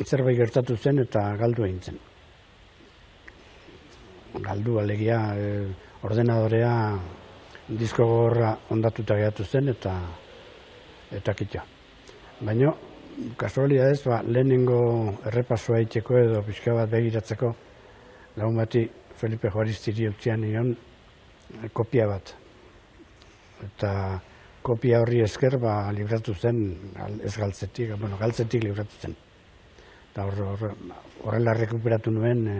zerbait 0.05 0.39
gertatu 0.39 0.77
zen 0.77 1.03
eta 1.05 1.25
galdu 1.37 1.67
egin 1.67 1.81
zen. 1.81 1.99
Galdu 4.43 4.79
alegia 4.81 5.19
e, 5.37 5.49
ordenadorea 6.03 6.77
disko 7.69 8.07
gorra 8.07 8.55
ondatuta 8.71 9.19
gehatu 9.21 9.45
zen 9.45 9.69
eta 9.69 9.93
eta 11.13 11.35
kitxa. 11.37 11.65
Baina, 12.41 12.73
kasualidadez, 13.37 14.01
ba, 14.09 14.23
lehenengo 14.25 14.79
errepasoa 15.29 15.83
itxeko 15.85 16.17
edo 16.19 16.41
pixka 16.47 16.75
bat 16.75 16.91
begiratzeko, 16.91 17.53
lagun 18.37 18.57
bati 18.57 18.87
Felipe 19.21 19.51
Juaristiri 19.53 20.09
utzian 20.09 20.41
nion 20.41 20.73
kopia 21.73 22.07
bat. 22.09 22.35
Eta 23.63 23.93
kopia 24.63 25.01
horri 25.03 25.23
esker 25.25 25.59
ba, 25.63 25.91
libratu 25.95 26.35
zen 26.35 26.63
ez 27.25 27.35
galtzetik, 27.37 27.97
bueno, 27.99 28.17
galtzetik 28.21 28.65
libratu 28.65 28.99
zen. 29.01 29.17
Eta 30.13 30.27
horrela 31.25 31.55
rekuperatu 31.57 32.13
nuen 32.15 32.47
e, 32.49 32.57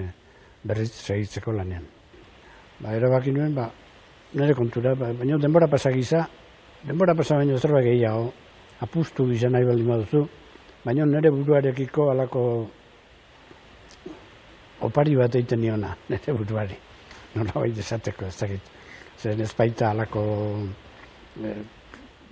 berriz 0.65 0.91
segitzeko 0.93 1.53
lanean. 1.53 1.85
Ba, 2.81 2.95
erabaki 2.97 3.33
nuen, 3.35 3.55
ba, 3.55 3.69
nire 4.35 4.55
kontura, 4.59 4.95
ba, 4.99 5.13
baina 5.13 5.39
denbora 5.39 5.69
pasagiza, 5.71 6.27
denbora 6.87 7.15
pasa 7.15 7.37
baino 7.37 7.59
zerbait 7.59 7.87
gehiago, 7.87 8.33
apustu 8.81 9.29
gisa 9.31 9.51
nahi 9.51 9.67
baldin 9.69 9.91
baduzu, 9.93 10.23
baina 10.85 11.07
nire 11.07 11.31
buruarekiko 11.31 12.11
alako 12.11 12.45
opari 14.83 15.15
bat 15.17 15.35
egiten 15.39 15.61
niona, 15.63 15.95
nire 16.11 16.39
buruari. 16.39 16.79
Nola 17.35 17.53
baita 17.55 17.81
esateko 17.81 18.27
ez 18.29 18.37
dakit. 18.37 18.82
Zer 19.23 19.41
ez 19.41 19.53
baita 19.55 19.93
alako 19.93 20.23
eh, 21.47 21.61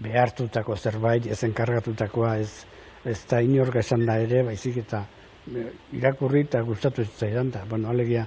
behartutako 0.03 0.77
zerbait, 0.77 1.27
ez 1.31 1.39
enkargatutakoa, 1.47 2.35
ez, 2.43 2.65
ez 3.07 3.19
da 3.31 3.41
inorga 3.45 3.83
esan 3.85 4.05
da 4.09 4.17
ere, 4.21 4.43
baizik 4.49 4.81
eta 4.83 5.05
e, 5.47 5.67
irakurri 5.99 6.45
eta 6.47 6.63
gustatu 6.67 7.05
ez 7.05 7.11
zaidan, 7.17 7.53
da, 7.55 7.63
bueno, 7.69 7.91
alegia, 7.93 8.25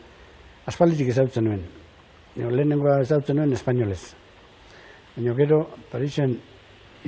aspalditik 0.69 1.11
ezautzen 1.13 1.49
nuen. 1.49 1.63
Lehenengoa 2.37 2.99
ezautzen 3.03 3.37
nuen 3.41 3.53
espainolez. 3.53 4.01
Baina 5.15 5.35
gero, 5.37 5.59
Parisen 5.91 6.37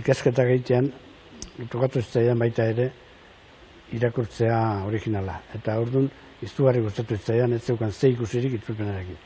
ikasketa 0.01 0.45
gehitean, 0.49 0.91
tokatu 1.71 2.01
ez 2.01 2.09
zaidan 2.09 2.41
baita 2.41 2.67
ere, 2.73 2.89
irakurtzea 3.95 4.59
originala. 4.89 5.39
Eta 5.57 5.79
orduan, 5.81 6.09
izugarri 6.45 6.83
gustatu 6.85 7.17
zaidan, 7.17 7.55
ez 7.55 7.63
zeukan 7.63 7.93
zei 7.93 8.11
ikusirik 8.17 8.59
itzulpenarekin. 8.59 9.24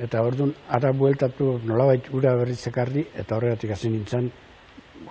Eta 0.00 0.22
orduan, 0.24 0.54
ara 0.72 0.92
bueltatu 0.96 1.58
nolabait 1.68 2.06
ura 2.16 2.32
berritzekarri, 2.38 3.04
eta 3.18 3.36
horregatik 3.36 3.74
hasi 3.74 3.90
nintzen, 3.92 4.30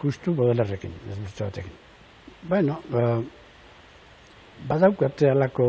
justu 0.01 0.33
bodelarrekin, 0.33 0.93
ez 1.11 1.19
beste 1.19 1.43
batekin. 1.43 1.75
Bueno, 2.49 2.79
ba, 2.89 3.21
badaukate 4.67 5.29
alako 5.29 5.67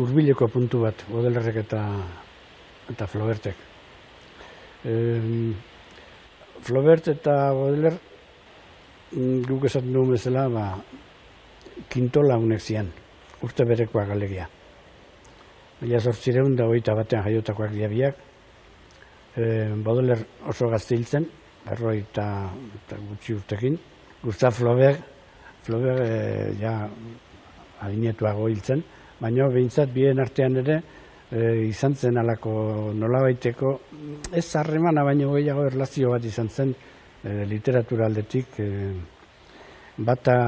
urbileko 0.00 0.48
puntu 0.48 0.80
bat, 0.86 1.04
bodelarrek 1.12 1.60
eta, 1.66 1.82
eta 2.92 3.06
flobertek. 3.12 3.60
E, 4.86 4.94
flobert 6.64 7.08
eta 7.12 7.36
bodelar, 7.52 7.98
mm, 9.12 9.40
guk 9.48 9.68
esaten 9.68 9.92
dugu 9.92 10.16
bezala, 10.16 10.48
ba, 10.48 10.66
kintola 11.92 12.40
unek 12.40 12.60
zian, 12.60 12.88
urte 13.44 13.68
berekoa 13.68 14.06
galegia. 14.08 14.48
Mila 15.80 15.98
sortzireun 16.00 16.54
da 16.56 16.64
hogeita 16.64 16.94
batean 16.96 17.26
jaiotakoak 17.26 17.74
diabiak. 17.74 18.20
E, 19.36 19.46
Baudelaire 19.84 20.24
oso 20.48 20.70
gazte 20.72 20.96
hiltzen, 20.96 21.26
berroi 21.66 21.98
eta, 22.00 22.24
gutxi 23.10 23.34
urtekin. 23.36 23.76
Gustav 24.22 24.54
Flaubert, 24.56 25.02
Flaubert 25.66 26.00
e, 26.00 26.54
ja 26.62 26.78
adinetuago 27.84 28.48
hiltzen, 28.48 28.80
baina 29.20 29.50
behintzat 29.52 29.92
bien 29.92 30.22
artean 30.24 30.56
ere 30.62 30.78
e, 30.80 31.42
izan 31.68 31.94
zen 31.94 32.22
alako 32.22 32.54
nolabaiteko, 32.96 33.74
ez 34.32 34.46
harremana 34.56 35.04
baino 35.04 35.34
gehiago 35.34 35.66
erlazio 35.68 36.14
bat 36.14 36.24
izan 36.24 36.48
zen 36.48 36.72
e, 36.72 37.44
literatura 37.52 38.08
aldetik. 38.08 38.56
E, 38.64 38.70
bata 39.98 40.40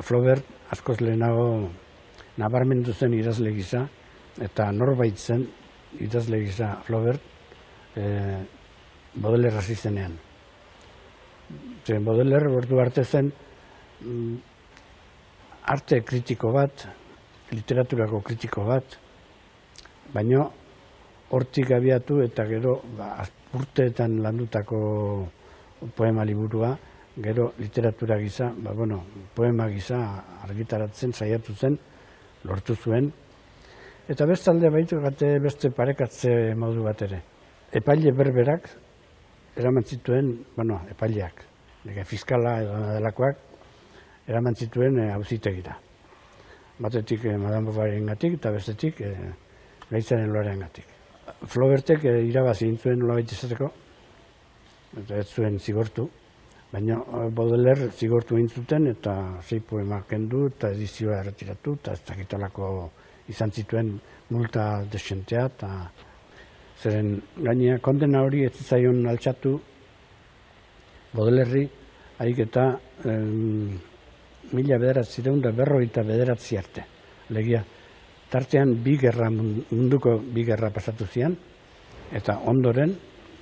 Flaubert 0.00 0.72
askoz 0.72 1.02
lehenago 1.04 1.68
nabarmendu 2.40 2.96
zen 2.96 3.12
idazle 3.14 3.52
gisa, 3.52 3.84
eta 4.44 4.70
norbait 4.72 5.16
zen 5.16 5.46
idazle 6.00 6.40
gisa 6.44 6.76
Flaubert 6.86 7.20
e, 7.96 8.04
Baudelaire 9.14 9.58
hasi 9.58 9.74
zenean. 9.74 10.14
Zer, 11.84 12.00
Baudelaire 12.04 12.50
bortu 12.52 12.78
arte 12.80 13.04
zen 13.04 13.32
mm, 14.00 14.36
arte 15.72 16.02
kritiko 16.04 16.52
bat, 16.52 16.86
literaturako 17.52 18.20
kritiko 18.24 18.64
bat, 18.68 18.98
baino 20.12 20.44
hortik 21.34 21.72
abiatu 21.76 22.20
eta 22.24 22.44
gero 22.48 22.78
ba, 22.96 23.24
urteetan 23.56 24.20
landutako 24.22 24.78
poema 25.96 26.24
liburua, 26.24 26.76
gero 27.18 27.52
literatura 27.58 28.18
gisa, 28.20 28.52
ba, 28.56 28.72
bueno, 28.72 29.02
poema 29.34 29.68
gisa 29.72 29.98
argitaratzen 30.44 31.12
saiatu 31.12 31.54
zen, 31.54 31.78
lortu 32.44 32.76
zuen, 32.76 33.10
eta 34.08 34.24
bestalde 34.24 34.70
baitu 34.72 35.00
gate 35.04 35.34
beste 35.44 35.70
parekatze 35.76 36.54
modu 36.56 36.84
bat 36.86 37.02
ere. 37.04 37.20
Epaile 37.76 38.12
berberak, 38.16 38.68
eraman 39.60 39.84
zituen, 39.84 40.30
bueno, 40.56 40.80
epaileak, 40.90 41.42
nire 41.84 42.04
fiskala 42.08 42.54
edo 42.62 42.78
delakoak, 42.94 43.42
eraman 44.28 44.56
zituen 44.56 44.96
e, 45.02 45.10
auzitegira. 45.12 45.76
Batetik 46.78 47.26
e, 47.26 47.36
Madame 47.36 47.74
gatik, 48.06 48.38
eta 48.38 48.50
bestetik 48.50 49.00
e, 49.00 49.12
gaitzaren 49.90 50.32
lorean 50.32 50.60
gatik. 50.60 50.86
Flobertek 51.46 52.04
e, 52.04 52.22
irabazi 52.28 52.66
intzuen 52.66 52.98
nola 53.00 53.20
izateko, 53.20 53.70
eta 55.02 55.18
ez 55.18 55.28
zuen 55.28 55.58
zigortu, 55.58 56.08
baina 56.72 56.96
Baudelaire 57.32 57.90
zigortu 57.90 58.38
intzuten 58.38 58.86
eta 58.86 59.14
zei 59.42 59.60
poema 59.60 60.02
kendu 60.08 60.46
eta 60.48 60.70
edizioa 60.72 61.20
erretiratu 61.22 61.76
eta 61.80 61.92
ez 61.92 62.02
dakitalako 62.08 62.90
izan 63.28 63.50
zituen 63.52 63.98
multa 64.30 64.84
desentea 64.90 65.46
eta 65.46 65.70
zeren 66.82 67.16
gainea 67.36 67.78
kondena 67.78 68.22
hori 68.22 68.44
ez 68.44 68.54
zaion 68.62 69.06
altxatu 69.08 69.58
Baudelaire 71.12 71.68
haik 72.18 72.38
eta 72.44 72.64
mila 74.52 74.78
bederatzi 74.78 75.22
da 75.22 75.52
berroita 75.52 76.02
bederatzi 76.02 76.56
arte. 76.56 76.84
Legia, 77.30 77.64
tartean 78.30 78.74
bi 78.82 78.96
gerra 78.98 79.30
munduko 79.30 80.18
bi 80.18 80.44
gerra 80.44 80.70
pasatu 80.70 81.06
zian, 81.06 81.36
eta 82.12 82.38
ondoren, 82.46 82.94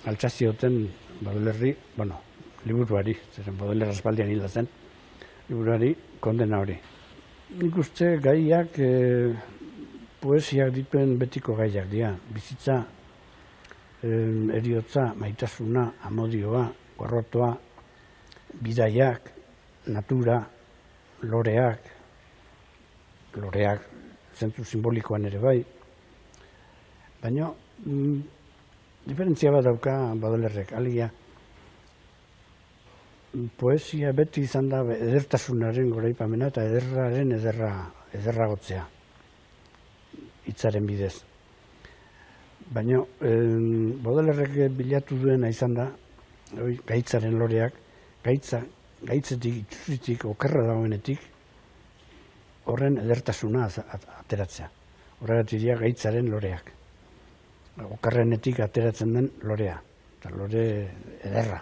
altsazioten 0.06 0.88
Baulerri, 1.20 1.74
bueno, 1.96 2.20
liburuari, 2.66 3.16
zeren 3.32 3.56
Bauler 3.56 3.88
aspaldian 3.88 4.28
hil 4.28 4.46
zen, 4.48 4.68
liburuari 5.48 5.94
kondena 6.20 6.60
hori. 6.60 6.76
Nik 7.56 7.78
uste 7.78 8.16
gaiak, 8.22 8.78
e, 8.78 9.32
poesiak 10.26 10.72
dituen 10.74 11.14
betiko 11.20 11.54
gaiak 11.54 11.86
dira. 11.90 12.10
Bizitza, 12.34 12.80
e, 14.02 14.08
eriotza, 14.58 15.12
maitasuna, 15.20 15.86
amodioa, 16.08 16.64
gorrotoa, 16.98 17.52
bidaiak, 18.66 19.30
natura, 19.94 20.40
loreak, 21.30 21.92
loreak 23.36 23.86
zentzu 24.36 24.64
simbolikoan 24.64 25.28
ere 25.30 25.38
bai, 25.40 25.60
baina 27.22 27.52
mm, 27.84 28.18
diferentzia 29.06 29.52
bat 29.54 29.64
dauka 29.68 29.94
badolerrek, 30.24 30.74
aligia 30.76 31.08
poesia 33.60 34.12
beti 34.16 34.44
izan 34.48 34.68
da 34.72 34.82
edertasunaren 34.96 35.90
goraipamena 35.92 36.52
eta 36.52 36.64
ederraren 36.68 37.32
ederra, 37.36 37.72
ederra 38.16 38.52
gotzea 38.52 38.84
hitzaren 40.46 40.86
bidez. 40.86 41.14
Baina 42.74 43.02
badolerrek 44.02 44.56
bilatu 44.74 45.18
duena 45.20 45.48
izan 45.52 45.76
da, 45.76 45.90
oi, 46.62 46.74
gaitzaren 46.86 47.38
loreak, 47.38 47.76
gaitza 48.24 48.62
gaitzetik, 49.04 49.60
itzuzitik, 49.66 50.24
okerra 50.30 50.64
dagoenetik, 50.70 51.20
horren 52.72 52.98
edertasuna 53.02 53.68
ateratzea. 53.68 54.68
Horregatik 55.20 55.62
dira 55.62 55.76
gaitzaren 55.80 56.30
loreak. 56.32 56.72
Okerrenetik 57.86 58.60
ateratzen 58.64 59.12
den 59.14 59.30
lorea. 59.44 59.76
Eta 60.16 60.32
lore 60.32 60.64
ederra. 61.24 61.60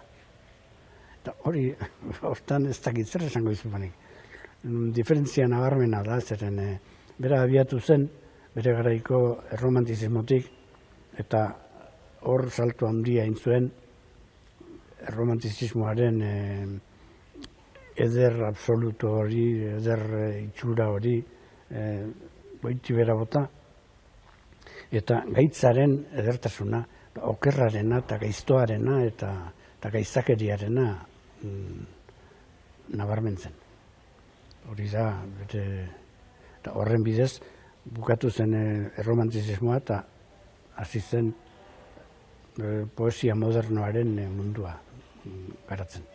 Eta 1.20 1.35
hori, 1.49 1.68
hortan 2.30 2.68
ez 2.70 2.78
dakit 2.82 3.11
zer 3.11 3.26
esango 3.28 3.55
izu 3.55 3.70
banik. 3.72 3.95
Mm, 4.62 4.93
diferentzia 4.97 5.49
nabarmena 5.51 6.03
da, 6.07 6.20
zeren 6.20 6.59
e, 6.62 6.68
bera 7.18 7.43
abiatu 7.45 7.80
zen, 7.80 8.07
bere 8.55 8.75
garaiko 8.79 9.21
erromantizismotik, 9.57 10.51
eta 11.19 11.45
hor 12.31 12.49
salto 12.51 12.87
handia 12.87 13.25
intzuen 13.27 13.67
erromantizismoaren 15.05 16.21
e, 16.23 16.35
eder 18.05 18.41
absoluto 18.47 19.11
hori, 19.21 19.45
eder 19.77 20.05
eh, 20.19 20.45
itxura 20.45 20.89
hori, 20.91 21.19
e, 21.71 21.83
goiti 22.63 22.97
bera 22.97 23.15
bota, 23.19 23.45
eta 24.95 25.21
gaitzaren 25.35 25.99
edertasuna, 26.23 26.81
okerrarena 27.31 28.01
eta 28.03 28.19
gaiztoarena 28.19 29.01
eta, 29.07 29.31
eta 29.79 29.91
gaitzakeriarena 29.95 30.87
mm, 31.43 31.85
nabarmentzen. 32.99 33.61
Hori 34.73 34.89
da, 34.91 35.11
bete, 35.43 35.65
eta 36.59 36.73
horren 36.81 37.05
bidez, 37.07 37.37
bukatu 37.85 38.30
zen 38.30 38.55
e, 38.55 38.64
erromantizismoa 39.03 39.76
eta 39.82 40.03
hasi 40.76 41.01
zen 41.01 41.35
poesia 42.95 43.35
modernoaren 43.35 44.16
mundua 44.30 44.76
mm, 45.24 45.62
garatzen. 45.68 46.11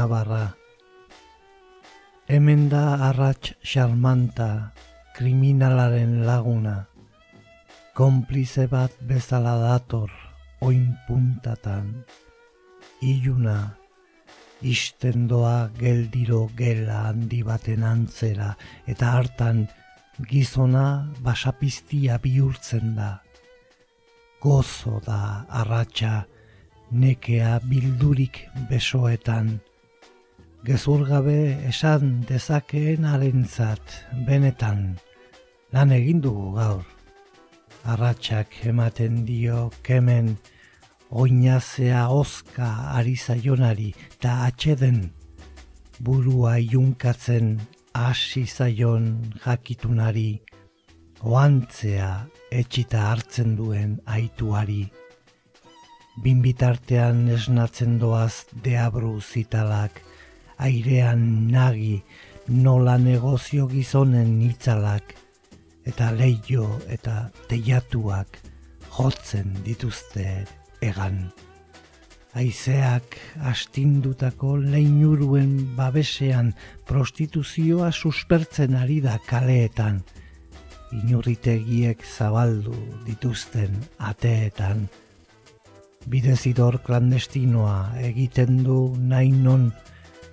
Navarra. 0.00 0.59
Hemen 2.50 2.68
da 2.68 2.96
arratx 3.08 3.52
xarmanta, 3.62 4.72
kriminalaren 5.14 6.24
laguna. 6.26 6.88
Konplize 7.94 8.64
bat 8.66 8.90
bezala 9.06 9.52
dator, 9.60 10.10
oin 10.58 10.88
puntatan. 11.06 11.92
Iluna, 13.06 13.54
istendoa 14.66 15.70
geldiro 15.78 16.50
gela 16.58 16.98
handi 17.12 17.44
baten 17.46 17.86
antzera, 17.86 18.50
eta 18.90 19.14
hartan 19.14 19.68
gizona 20.26 21.06
basapiztia 21.22 22.18
bihurtzen 22.18 22.96
da. 22.98 23.12
Gozo 24.42 24.98
da 25.06 25.46
arratxa, 25.62 26.24
nekea 26.90 27.60
bildurik 27.70 28.48
besoetan, 28.66 29.60
gezur 30.64 31.06
gabe 31.08 31.56
esan 31.68 32.20
dezakeen 32.28 33.04
arentzat 33.08 33.94
benetan 34.26 34.98
lan 35.72 35.92
egin 35.96 36.20
dugu 36.20 36.52
gaur. 36.58 36.84
Arratxak 37.92 38.58
ematen 38.68 39.24
dio 39.24 39.70
kemen 39.86 40.36
oinazea 41.10 42.08
oska 42.12 42.68
ari 42.98 43.16
zaionari 43.16 43.90
eta 44.10 44.44
atxeden 44.48 45.00
burua 46.04 46.58
iunkatzen 46.60 47.56
hasi 47.94 48.44
zaion 48.46 49.06
jakitunari 49.44 50.42
oantzea 51.22 52.10
etxita 52.60 53.00
hartzen 53.10 53.56
duen 53.56 53.96
aituari. 54.06 54.84
Binbitartean 56.20 57.28
esnatzen 57.32 57.98
doaz 58.00 58.44
deabru 58.64 59.20
zitalak, 59.20 60.02
airean 60.60 61.48
nagi 61.50 62.02
nola 62.48 62.96
negozio 62.98 63.66
gizonen 63.70 64.40
itzalak 64.42 65.14
eta 65.86 66.10
leio 66.12 66.66
eta 66.88 67.30
teiatuak 67.48 68.38
jotzen 68.96 69.54
dituzte 69.64 70.26
egan. 70.84 71.30
Aizeak 72.38 73.16
astindutako 73.50 74.54
leinuruen 74.62 75.54
babesean 75.76 76.52
prostituzioa 76.86 77.90
suspertzen 77.90 78.76
ari 78.78 79.00
da 79.02 79.16
kaleetan, 79.26 79.98
inurritegiek 80.94 82.04
zabaldu 82.06 82.76
dituzten 83.06 83.74
ateetan. 83.98 84.86
Bidezidor 86.10 86.78
klandestinoa 86.86 87.96
egiten 88.06 88.62
du 88.64 88.78
nahi 88.96 89.32
non 89.34 89.70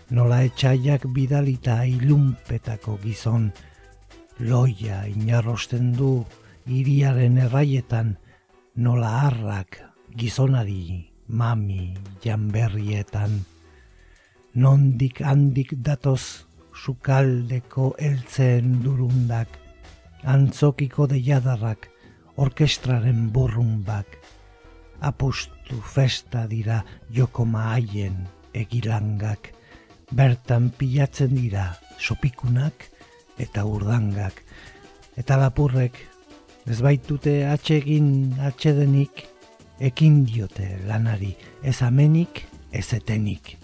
nola 0.10 0.44
etxaiak 0.48 1.08
bidalita 1.12 1.82
ilunpetako 1.86 2.98
gizon, 3.04 3.52
loia 4.40 5.04
inarrosten 5.12 5.92
du 5.98 6.24
iriaren 6.68 7.38
erraietan, 7.44 8.16
nola 8.76 9.10
harrak 9.26 9.82
gizonari 10.16 11.12
mami 11.28 11.94
janberrietan. 12.24 13.44
Nondik 14.56 15.22
handik 15.22 15.76
datoz 15.86 16.48
sukaldeko 16.74 17.94
eltzen 18.00 18.80
durundak, 18.86 19.50
antzokiko 20.24 21.08
deiadarrak 21.12 21.90
orkestraren 22.38 23.28
burrumbak, 23.34 24.18
apustu 25.02 25.82
festa 25.82 26.48
dira 26.48 26.84
joko 27.14 27.46
maaien 27.46 28.26
egilangak, 28.54 29.57
bertan 30.12 30.70
pilatzen 30.78 31.36
dira 31.36 31.72
sopikunak 32.00 32.88
eta 33.38 33.66
urdangak, 33.66 34.42
eta 35.18 35.38
lapurrek 35.38 35.98
ez 36.68 36.80
baitute 36.84 37.40
atxegin 37.48 38.38
atxedenik 38.44 39.26
ekin 39.80 40.24
diote 40.26 40.68
lanari 40.88 41.36
ez 41.64 41.82
amenik 41.82 42.44
ez 42.72 42.88
etenik. 42.94 43.56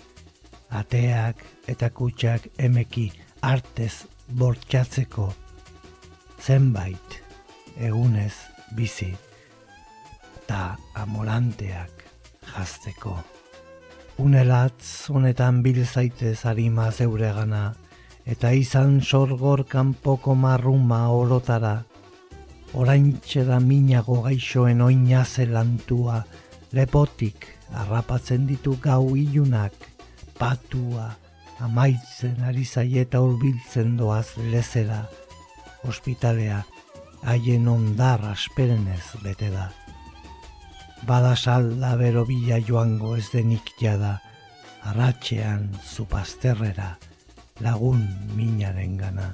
Ateak 0.74 1.44
eta 1.70 1.90
kutsak 1.90 2.48
emeki 2.58 3.10
artez 3.42 4.06
bortxatzeko 4.40 5.28
zenbait 6.42 7.20
egunez 7.78 8.34
bizi 8.76 9.12
eta 10.44 10.76
amolanteak 11.04 12.04
jazteko. 12.54 13.43
Unelatz 14.22 15.10
honetan 15.10 15.64
bil 15.66 15.80
zaitez 15.86 16.44
harima 16.46 16.92
zeuregana 16.92 17.74
eta 18.30 18.52
izan 18.54 19.00
sorgor 19.02 19.64
kanpoko 19.66 20.36
marruma 20.38 21.00
orotara 21.10 21.74
oraintxe 22.78 23.44
da 23.50 23.60
minago 23.60 24.22
gaixoen 24.28 24.86
oina 24.86 25.24
zelantua 25.26 26.22
lepotik 26.78 27.50
arrapatzen 27.84 28.46
ditu 28.46 28.78
gau 28.86 29.16
ilunak 29.18 29.74
patua 30.38 31.10
amaitzen 31.66 32.42
ari 32.46 32.66
zaieta 32.66 33.22
urbiltzen 33.22 33.98
doaz 33.98 34.28
lezera 34.38 35.04
ospitalea 35.90 36.64
haien 37.24 37.68
ondar 37.68 38.30
asperenez 38.30 39.24
bete 39.24 39.50
da. 39.50 39.72
Bada 41.08 41.36
salda 41.36 41.96
bero 42.00 42.24
bila 42.24 42.62
joango 42.64 43.18
ez 43.20 43.26
denik 43.34 43.74
jada, 43.80 44.22
arratxean 44.88 45.66
zupazterrera 45.84 46.94
lagun 47.60 48.06
minaren 48.38 48.96
gana. 48.98 49.34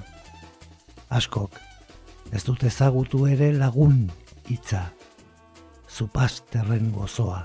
Askok, 1.14 1.54
ez 2.34 2.42
dut 2.46 2.66
ezagutu 2.66 3.22
ere 3.30 3.52
lagun 3.54 4.02
hitza, 4.50 4.88
zupazterren 5.86 6.90
gozoa, 6.94 7.44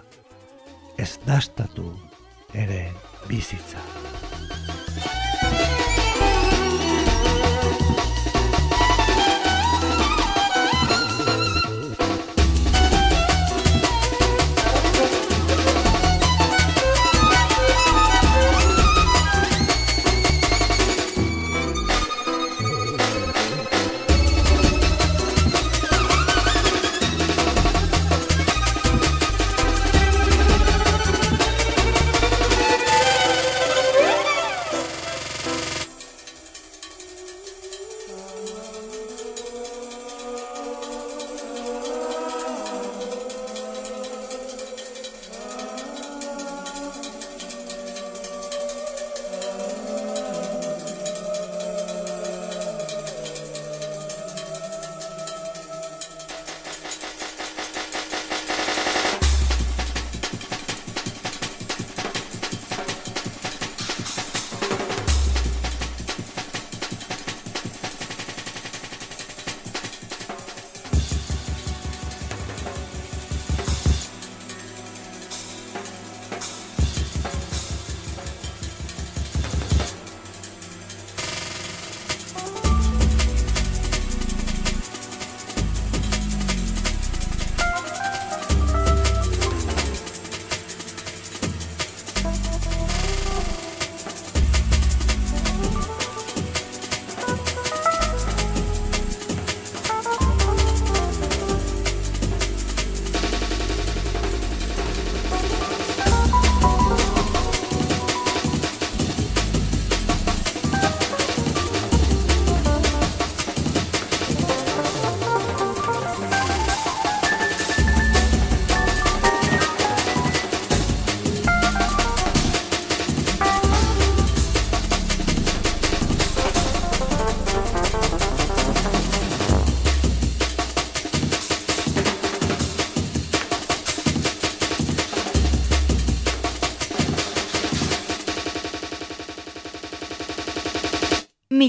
ez 0.98 1.20
dastatu 1.28 1.92
ere 2.54 2.88
bizitza. 3.30 3.86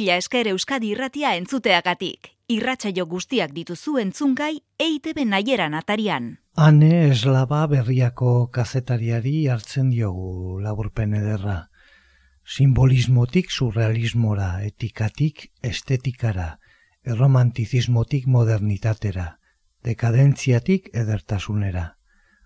Mila 0.06 0.20
esker 0.22 0.46
Euskadi 0.46 0.92
irratia 0.94 1.32
entzuteagatik. 1.34 2.28
Irratsaio 2.54 3.08
guztiak 3.10 3.50
dituzu 3.56 3.96
entzungai 3.98 4.52
EITB 4.78 5.24
naieran 5.26 5.74
atarian. 5.74 6.28
Hane 6.54 7.08
eslaba 7.08 7.64
berriako 7.72 8.36
kazetariari 8.54 9.34
hartzen 9.50 9.90
diogu 9.90 10.60
laburpen 10.62 11.18
ederra. 11.18 11.56
Simbolismotik 12.46 13.50
surrealismora, 13.50 14.62
etikatik 14.70 15.48
estetikara, 15.74 16.48
erromantizismotik 17.02 18.30
modernitatera, 18.30 19.28
dekadentziatik 19.82 20.92
edertasunera. 20.94 21.96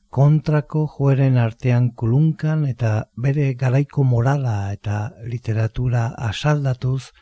Kontrako 0.08 0.88
joeren 0.96 1.36
artean 1.36 1.92
kulunkan 1.92 2.64
eta 2.74 3.10
bere 3.16 3.52
garaiko 3.52 4.12
morala 4.14 4.60
eta 4.72 5.10
literatura 5.26 6.14
asaldatuz, 6.30 7.12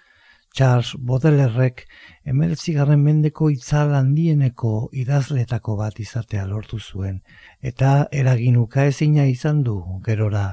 Charles 0.54 0.94
Baudelaireek 0.98 1.84
emeretzigarren 2.32 3.02
mendeko 3.02 3.50
itzal 3.54 3.92
handieneko 3.94 4.88
idazletako 5.02 5.76
bat 5.80 6.00
izatea 6.00 6.46
lortu 6.46 6.78
zuen, 6.78 7.20
eta 7.60 8.08
eraginuka 8.22 8.86
ezina 8.92 9.26
izan 9.26 9.62
du 9.62 9.76
gerora. 10.06 10.48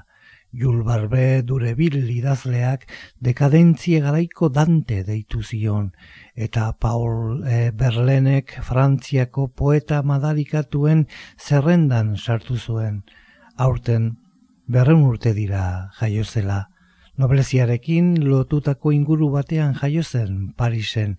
Jul 0.56 0.84
Barbe 0.88 1.42
durebil 1.44 1.98
idazleak 2.14 2.86
dekadentzie 3.28 4.00
garaiko 4.00 4.48
dante 4.58 5.02
deitu 5.04 5.42
zion, 5.44 5.90
eta 6.36 6.70
Paul 6.80 7.42
e, 7.44 7.72
Berlenek 7.72 8.54
Frantziako 8.64 9.50
poeta 9.50 10.02
madarikatuen 10.04 11.08
zerrendan 11.38 12.16
sartu 12.16 12.56
zuen. 12.56 13.02
Aurten, 13.58 14.14
berren 14.68 15.04
urte 15.10 15.34
dira 15.34 15.66
jaiozela. 16.00 16.62
Nobleziarekin 17.16 18.08
lotutako 18.28 18.92
inguru 18.92 19.30
batean 19.32 19.76
jaio 19.80 20.02
zen 20.04 20.50
Parisen, 20.60 21.14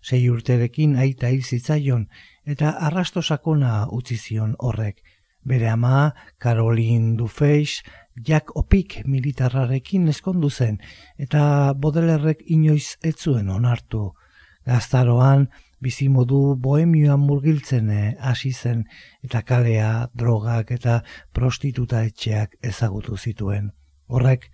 sei 0.00 0.30
urterekin 0.32 0.94
aita 0.96 1.28
hil 1.28 1.42
zitzaion 1.44 2.06
eta 2.54 2.70
arrasto 2.88 3.20
sakona 3.22 3.72
utzi 3.92 4.16
zion 4.16 4.54
horrek. 4.58 5.02
Bere 5.44 5.68
ama, 5.68 6.14
Caroline 6.40 7.16
Dufeix, 7.18 7.82
jak 8.16 8.54
opik 8.56 9.02
militarrarekin 9.04 10.08
eskondu 10.08 10.48
zen 10.50 10.80
eta 11.18 11.74
bodelerrek 11.74 12.40
inoiz 12.46 12.96
etzuen 13.12 13.50
onartu. 13.50 14.14
Gaztaroan, 14.64 15.48
bizimodu 15.82 16.56
bohemioan 16.64 17.20
murgiltzen 17.20 17.90
eh, 17.90 18.16
hasi 18.20 18.52
zen 18.52 18.86
eta 19.22 19.42
kalea, 19.42 20.08
drogak 20.14 20.70
eta 20.70 21.02
prostituta 21.34 22.04
etxeak 22.08 22.56
ezagutu 22.72 23.18
zituen. 23.18 23.72
Horrek, 24.08 24.48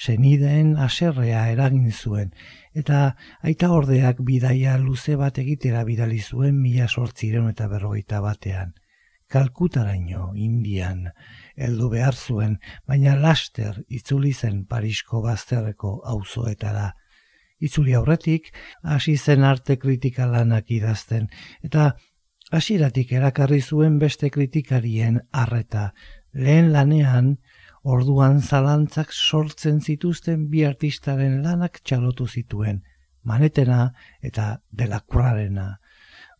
senideen 0.00 0.76
aserrea 0.80 1.42
eragin 1.52 1.90
zuen, 1.92 2.30
eta 2.74 3.16
aita 3.42 3.70
ordeak 3.76 4.22
bidaia 4.24 4.76
luze 4.78 5.16
bat 5.20 5.38
egitera 5.42 5.84
bidali 5.84 6.20
zuen 6.20 6.60
mila 6.60 6.88
sortziren 6.88 7.50
eta 7.50 7.68
berrogeita 7.68 8.20
batean. 8.24 8.72
Kalkutaraino, 9.30 10.32
Indian, 10.34 11.04
heldu 11.54 11.90
behar 11.92 12.16
zuen, 12.16 12.56
baina 12.86 13.14
laster 13.14 13.84
itzuli 13.88 14.32
zen 14.32 14.64
Parisko 14.66 15.20
bazterreko 15.22 16.00
auzoetara 16.14 16.88
itzuli 17.60 17.94
aurretik, 17.94 18.50
hasi 18.82 19.16
zen 19.16 19.44
arte 19.44 19.76
kritika 19.78 20.26
lanak 20.26 20.70
idazten, 20.72 21.28
eta 21.62 21.92
hasieratik 22.50 23.12
erakarri 23.12 23.60
zuen 23.60 23.98
beste 24.00 24.30
kritikarien 24.30 25.20
harreta. 25.30 25.92
Lehen 26.32 26.72
lanean, 26.72 27.36
orduan 27.82 28.40
zalantzak 28.40 29.12
sortzen 29.12 29.80
zituzten 29.80 30.48
bi 30.50 30.64
artistaren 30.64 31.42
lanak 31.42 31.80
txalotu 31.84 32.26
zituen, 32.28 32.82
manetena 33.22 33.92
eta 34.22 34.60
delakurarena. 34.70 35.80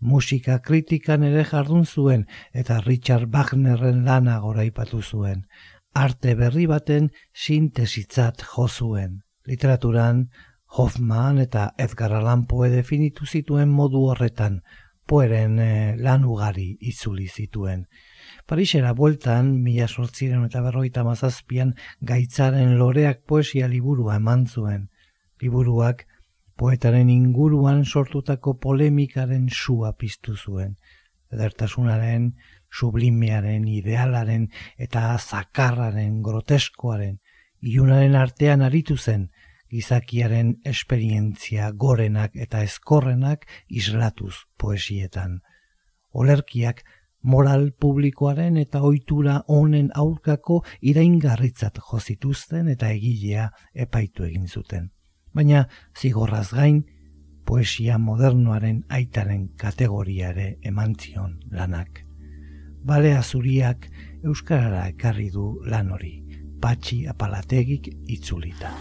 Musika 0.00 0.58
kritikan 0.64 1.22
ere 1.22 1.44
jardun 1.44 1.84
zuen 1.84 2.26
eta 2.52 2.80
Richard 2.80 3.28
Wagnerren 3.32 4.04
lana 4.04 4.38
goraipatu 4.40 5.02
zuen. 5.02 5.44
Arte 5.92 6.34
berri 6.34 6.66
baten 6.66 7.10
sintesitzat 7.34 8.44
jo 8.52 8.68
zuen. 8.68 9.22
Literaturan 9.44 10.28
Hoffman 10.76 11.38
eta 11.38 11.72
Edgar 11.76 12.12
Allan 12.14 12.46
Poe 12.46 12.70
definitu 12.70 13.26
zituen 13.26 13.68
modu 13.68 14.04
horretan, 14.12 14.60
poeren 15.06 15.58
eh, 15.58 15.96
lan 15.98 16.24
ugari 16.24 16.76
itzuli 16.80 17.26
zituen. 17.26 17.86
Parisera 18.50 18.90
bueltan, 18.98 19.50
mila 19.62 19.86
sortziren 19.86 20.42
eta 20.42 20.58
berroita 20.64 21.04
mazazpian, 21.06 21.76
gaitzaren 22.02 22.72
loreak 22.80 23.20
poesia 23.22 23.68
liburua 23.70 24.16
eman 24.18 24.42
zuen. 24.48 24.88
Liburuak 25.38 26.02
poetaren 26.58 27.12
inguruan 27.14 27.84
sortutako 27.84 28.56
polemikaren 28.58 29.46
sua 29.54 29.92
piztu 29.92 30.34
zuen. 30.34 30.74
Edertasunaren, 31.30 32.26
sublimearen, 32.74 33.70
idealaren 33.70 34.50
eta 34.88 35.06
zakarraren, 35.18 36.20
groteskoaren, 36.26 37.20
iunaren 37.62 38.18
artean 38.18 38.66
aritu 38.66 38.98
zen, 38.98 39.28
gizakiaren 39.70 40.56
esperientzia 40.66 41.70
gorenak 41.70 42.34
eta 42.34 42.66
ezkorrenak 42.66 43.46
islatuz 43.68 44.34
poesietan. 44.58 45.44
Olerkiak 46.10 46.82
moral 47.22 47.72
publikoaren 47.72 48.56
eta 48.56 48.80
ohitura 48.82 49.42
honen 49.48 49.90
aurkako 49.94 50.62
iraingarritzat 50.80 51.78
jozituzten 51.90 52.68
eta 52.68 52.90
egilea 52.90 53.50
epaitu 53.74 54.24
egin 54.24 54.48
zuten. 54.48 54.90
Baina 55.34 55.66
zigorraz 55.98 56.50
gain, 56.52 56.84
poesia 57.46 57.98
modernoaren 57.98 58.84
aitaren 58.88 59.48
kategoriare 59.56 60.56
emantzion 60.62 61.38
lanak. 61.50 62.04
Balea 62.86 63.22
zuriak 63.22 63.90
Euskarara 64.24 64.86
ekarri 64.88 65.30
du 65.30 65.52
lan 65.66 65.90
hori, 65.92 66.16
patxi 66.60 67.06
apalategik 67.08 67.92
itzulita. 68.08 68.74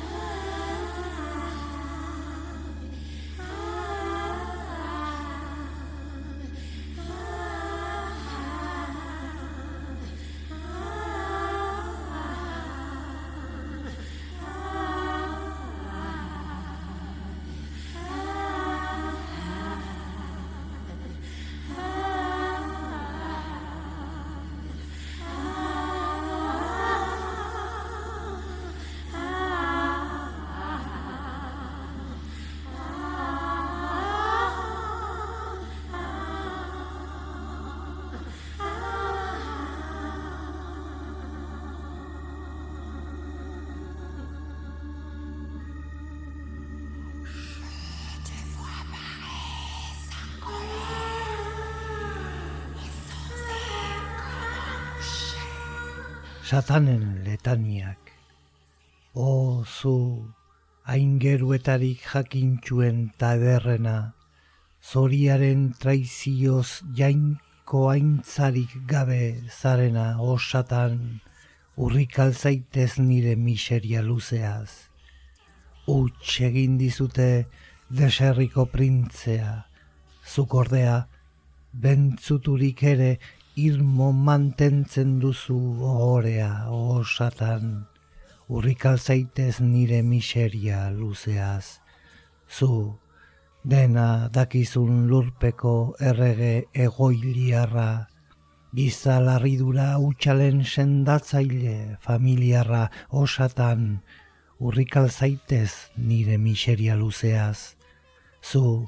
Satanen 56.50 57.22
letaniak. 57.26 58.10
O 59.14 59.64
zu, 59.64 60.26
aingeruetarik 60.89 62.02
jakintxuen 62.02 63.12
taberrena, 63.22 64.16
zoriaren 64.82 65.68
traizioz 65.78 66.82
jainko 66.97 67.84
aintzarik 67.91 68.74
gabe 68.89 69.45
zarena 69.60 70.08
osatan, 70.18 71.22
urrikal 71.78 72.34
zaitez 72.34 72.97
nire 72.97 73.36
miseria 73.38 74.02
luzeaz. 74.02 74.89
Uts 75.86 76.39
egin 76.50 76.82
dizute 76.82 77.45
deserriko 77.93 78.66
printzea, 78.74 79.54
zukordea, 80.26 80.97
bentzuturik 81.74 82.82
ere 82.97 83.20
irmo 83.60 84.12
mantentzen 84.14 85.20
duzu 85.20 85.57
ohorea 85.91 86.51
osatan, 86.72 87.86
urrikal 88.47 88.97
zaitez 88.97 89.60
nire 89.60 90.01
miseria 90.01 90.89
luzeaz, 90.89 91.80
zu, 92.47 92.97
dena 93.64 94.30
dakizun 94.34 95.07
lurpeko 95.10 95.95
errege 96.12 96.53
egoiliarra, 96.86 98.07
giza 98.76 99.18
larridura 99.20 99.89
utxalen 99.99 100.64
sendatzaile 100.64 101.97
familiarra 102.05 102.86
osatan, 103.24 103.99
urrikal 104.60 105.10
zaitez 105.10 105.72
nire 105.97 106.38
miseria 106.38 106.95
luzeaz, 106.95 107.76
zu, 108.41 108.88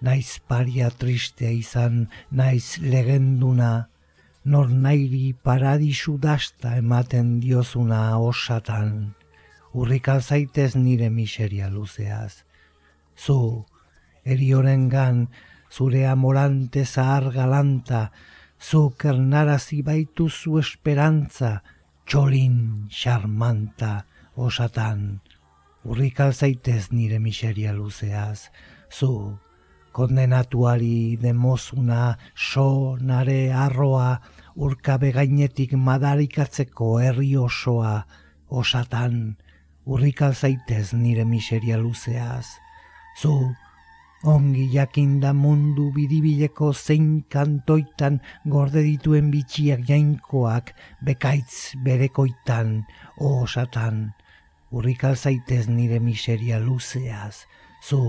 naiz 0.00 0.38
paria 0.48 0.90
tristea 0.90 1.50
izan, 1.50 2.08
naiz 2.30 2.78
legenduna, 2.80 3.88
nor 4.46 4.70
nairi 4.70 5.34
paradisu 5.34 6.18
dasta 6.22 6.76
ematen 6.78 7.40
diozuna 7.42 8.14
osatan, 8.22 9.14
urrikal 9.74 10.20
zaitez 10.22 10.76
nire 10.78 11.08
miseria 11.10 11.66
luzeaz. 11.68 12.44
Zu, 13.18 13.66
erioren 14.22 14.88
gan, 14.88 15.26
zure 15.70 16.06
amorante 16.06 16.84
zahar 16.86 17.32
galanta, 17.34 18.12
zu 18.60 18.94
kernarazi 18.96 19.82
baitu 19.82 20.28
zu 20.30 20.60
esperantza, 20.62 21.62
txolin 22.06 22.86
charmanta 22.88 24.06
osatan, 24.36 25.20
urrikal 25.82 26.30
zaitez 26.32 26.92
nire 26.92 27.18
miseria 27.18 27.74
luzeaz. 27.74 28.46
Zu, 28.88 29.40
kondenatuari 29.96 31.16
demozuna, 31.16 32.18
so, 32.36 32.96
nare, 33.00 33.48
arroa, 33.50 34.20
urka 34.56 34.96
begainetik 34.96 35.74
madarikatzeko 35.76 36.96
herri 37.04 37.34
osoa, 37.36 38.06
osatan, 38.48 39.36
urrikal 39.84 40.32
zaitez 40.34 40.94
nire 40.96 41.24
miseria 41.28 41.76
luzeaz. 41.76 42.46
Zu, 43.20 43.52
ongi 44.24 44.64
jakinda 44.72 45.32
mundu 45.36 45.90
bidibileko 45.92 46.72
zein 46.72 47.24
kantoitan 47.28 48.20
gorde 48.48 48.82
dituen 48.86 49.28
bitxiak 49.30 49.84
jainkoak 49.88 50.72
bekaitz 51.04 51.76
berekoitan, 51.84 52.86
osatan, 53.20 54.14
urrikal 54.72 55.16
zaitez 55.16 55.66
nire 55.68 56.00
miseria 56.00 56.58
luzeaz. 56.58 57.44
Zu, 57.84 58.00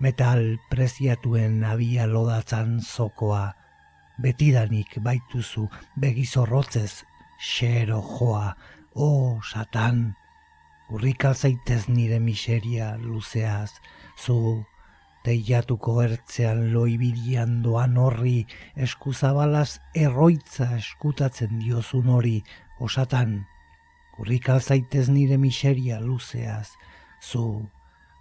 metal 0.00 0.58
preziatuen 0.70 1.62
abia 1.64 2.10
lodatzan 2.10 2.80
zokoa, 2.80 3.59
betidanik 4.22 4.98
baituzu 5.04 5.68
begizorrotzez 5.96 7.04
xero 7.40 8.00
joa, 8.04 8.54
o 8.94 9.06
oh, 9.06 9.42
satan, 9.42 10.14
urrikal 10.90 11.34
zaitez 11.34 11.88
nire 11.88 12.18
miseria 12.20 12.96
luzeaz, 13.00 13.80
zu 14.18 14.64
teiatuko 15.24 16.00
ertzean 16.02 16.70
loibidian 16.72 17.60
doan 17.64 17.96
horri 18.00 18.46
eskuzabalaz 18.76 19.80
erroitza 19.94 20.70
eskutatzen 20.78 21.58
diozun 21.60 22.08
hori. 22.08 22.40
Osatan, 22.80 23.42
kurrikal 24.16 24.60
zaitez 24.60 25.08
nire 25.12 25.36
miseria 25.36 26.00
luzeaz, 26.00 26.72
zu 27.20 27.68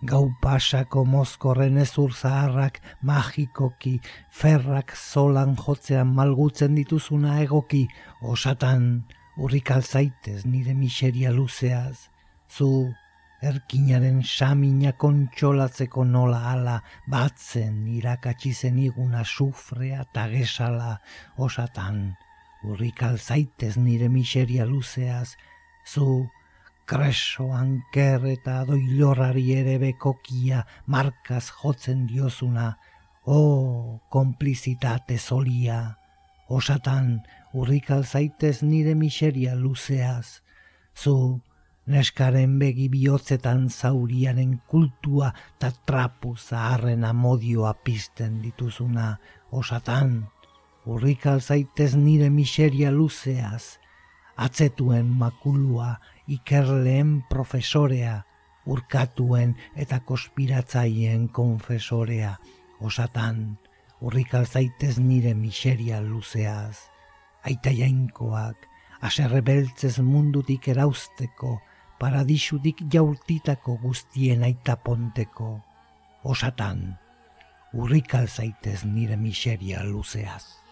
gau 0.02 0.32
pasako 0.42 1.04
mozkorren 1.06 1.78
ezur 1.78 2.14
zaharrak 2.14 2.80
magikoki 3.04 4.00
ferrak 4.32 4.96
zolan 4.96 5.56
jotzean 5.60 6.14
malgutzen 6.16 6.76
dituzuna 6.76 7.42
egoki. 7.44 7.88
Osatan 8.22 9.04
urrikal 9.38 9.84
zaitez 9.84 10.46
nire 10.46 10.74
miseria 10.74 11.32
luzeaz, 11.32 12.08
zu 12.50 12.94
erkinaren 13.42 14.24
samina 14.24 14.92
kontxolatzeko 14.92 16.04
nola 16.04 16.40
ala 16.54 16.80
batzen 17.08 17.86
irakatsi 17.88 18.54
zen 18.54 18.80
iguna 18.80 19.24
sufrea 19.26 20.02
eta 20.08 20.28
gesala. 20.32 20.98
Osatan. 21.38 22.16
Urrikal 22.64 23.18
zaitez 23.18 23.78
nire 23.78 24.10
miseria 24.10 24.66
luzeaz, 24.66 25.38
zu 25.86 26.28
kreso 26.90 27.52
anker 27.54 28.24
eta 28.32 28.64
doilorari 28.66 29.44
ere 29.54 29.76
bekokia 29.78 30.64
markaz 30.90 31.52
jotzen 31.60 32.08
diozuna, 32.10 32.72
o 33.26 33.36
oh, 33.38 34.00
komplizitate 34.10 35.20
zolia, 35.22 36.00
osatan 36.50 37.20
urrikal 37.54 38.02
zaitez 38.06 38.64
nire 38.64 38.96
miseria 38.98 39.54
luzeaz, 39.54 40.42
zu 40.98 41.14
neskaren 41.86 42.58
begi 42.62 42.88
bihotzetan 42.90 43.70
zauriaren 43.70 44.58
kultua 44.70 45.30
ta 45.60 45.70
trapu 45.86 46.36
zaharren 46.38 47.06
amodioa 47.06 47.74
pizten 47.86 48.42
dituzuna. 48.42 49.18
Osatan, 49.52 50.26
urrikal 50.86 51.42
zaitez 51.42 51.94
nire 51.96 52.30
miseria 52.30 52.92
luzeaz, 52.92 53.78
atzetuen 54.38 55.10
makulua 55.22 55.98
ikerleen 56.30 57.24
profesorea, 57.30 58.24
urkatuen 58.70 59.56
eta 59.76 60.00
konspiratzaien 60.06 61.28
konfesorea, 61.34 62.36
osatan, 62.80 63.58
urrikal 64.02 64.46
zaitez 64.46 64.98
nire 65.00 65.34
miseria 65.34 66.00
luzeaz, 66.02 66.78
aita 67.44 67.74
jainkoak, 67.74 68.68
aserre 69.02 69.42
beltzez 69.42 69.98
mundutik 70.04 70.70
erauzteko, 70.72 71.58
paradisudik 72.00 72.86
jaurtitako 72.94 73.80
guztien 73.82 74.46
aita 74.48 74.78
ponteko, 74.86 75.58
osatan, 76.24 76.94
urrikal 77.74 78.28
zaitez 78.28 78.84
nire 78.86 79.18
miseria 79.18 79.84
luzeaz. 79.84 80.69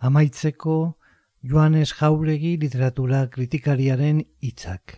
Amaitzeko 0.00 0.96
Joanes 1.42 1.90
Jauregi 1.92 2.56
literatura 2.56 3.26
kritikariaren 3.28 4.22
hitzak. 4.40 4.94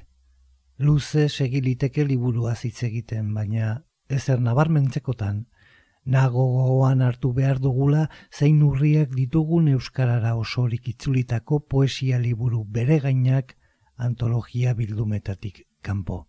Luze 0.78 1.24
segiliteke 1.28 2.05
liburua 2.07 2.53
hitz 2.55 2.84
egiten, 2.86 3.32
baina 3.34 3.80
ezer 4.07 4.38
nabarmentzekotan, 4.38 5.40
nago 6.05 6.44
gogoan 6.53 7.03
hartu 7.03 7.32
behar 7.34 7.59
dugula 7.64 8.05
zein 8.30 8.61
urriak 8.62 9.11
ditugun 9.16 9.66
euskarara 9.72 10.36
osorik 10.38 10.86
itzulitako 10.92 11.59
poesia 11.74 12.20
liburu 12.22 12.62
bere 12.64 13.00
gainak 13.00 13.57
antologia 13.96 14.74
bildumetatik 14.74 15.64
kanpo. 15.82 16.28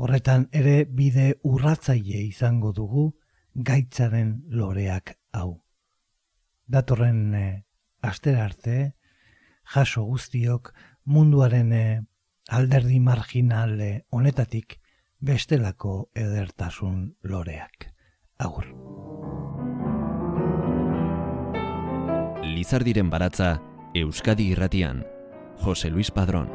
Horretan 0.00 0.46
ere 0.52 0.86
bide 0.86 1.34
urratzaile 1.44 2.24
izango 2.24 2.72
dugu 2.72 3.04
gaitzaren 3.54 4.32
loreak 4.48 5.14
hau. 5.32 5.60
Datorren 6.68 7.34
eh, 7.34 7.64
astera 8.02 8.44
arte, 8.44 8.94
jaso 9.74 10.02
guztiok 10.02 10.72
munduaren 11.04 11.72
eh, 11.72 12.00
alderdi 12.48 13.00
marginale 13.00 14.06
honetatik 14.10 14.80
bestelako 15.18 16.10
edertasun 16.14 17.14
loreak. 17.22 17.88
Agur. 18.38 18.66
Lizardiren 22.42 23.08
baratza, 23.10 23.60
Euskadi 23.94 24.50
irratian, 24.52 25.04
Jose 25.62 25.90
Luis 25.90 26.10
Padrón. 26.10 26.50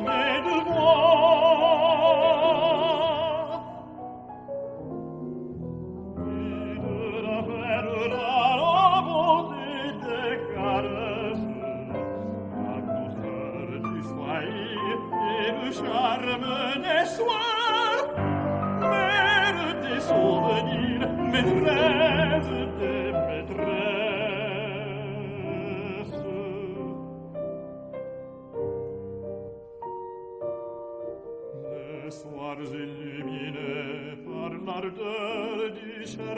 come 0.00 0.37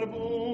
verbum 0.00 0.49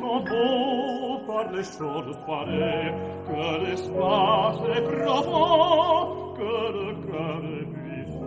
s'en 0.00 0.20
beau 0.20 1.18
par 1.26 1.46
les 1.52 1.64
chaudes 1.64 2.14
soirées, 2.24 2.92
que 3.26 3.44
l'espace 3.64 4.60
est 4.76 4.82
profond, 4.82 6.34
que 6.38 6.54
le 6.76 6.88
cœur 7.06 7.42
est 7.58 7.68
puissant. 7.74 8.24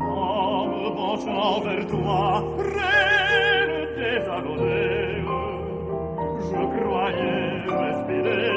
En 0.00 0.66
me 0.66 0.86
penchant 0.96 1.60
vers 1.60 1.86
toi, 1.86 2.22
reine 2.58 3.78
des 3.96 4.20
abonnés, 4.36 5.24
je 6.48 6.60
croyais 6.76 7.50
respirer 7.82 8.48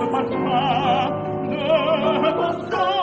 le 0.00 0.06
parfum 0.10 1.06
de 1.50 2.30
ton 2.38 2.52
sang. 2.70 2.97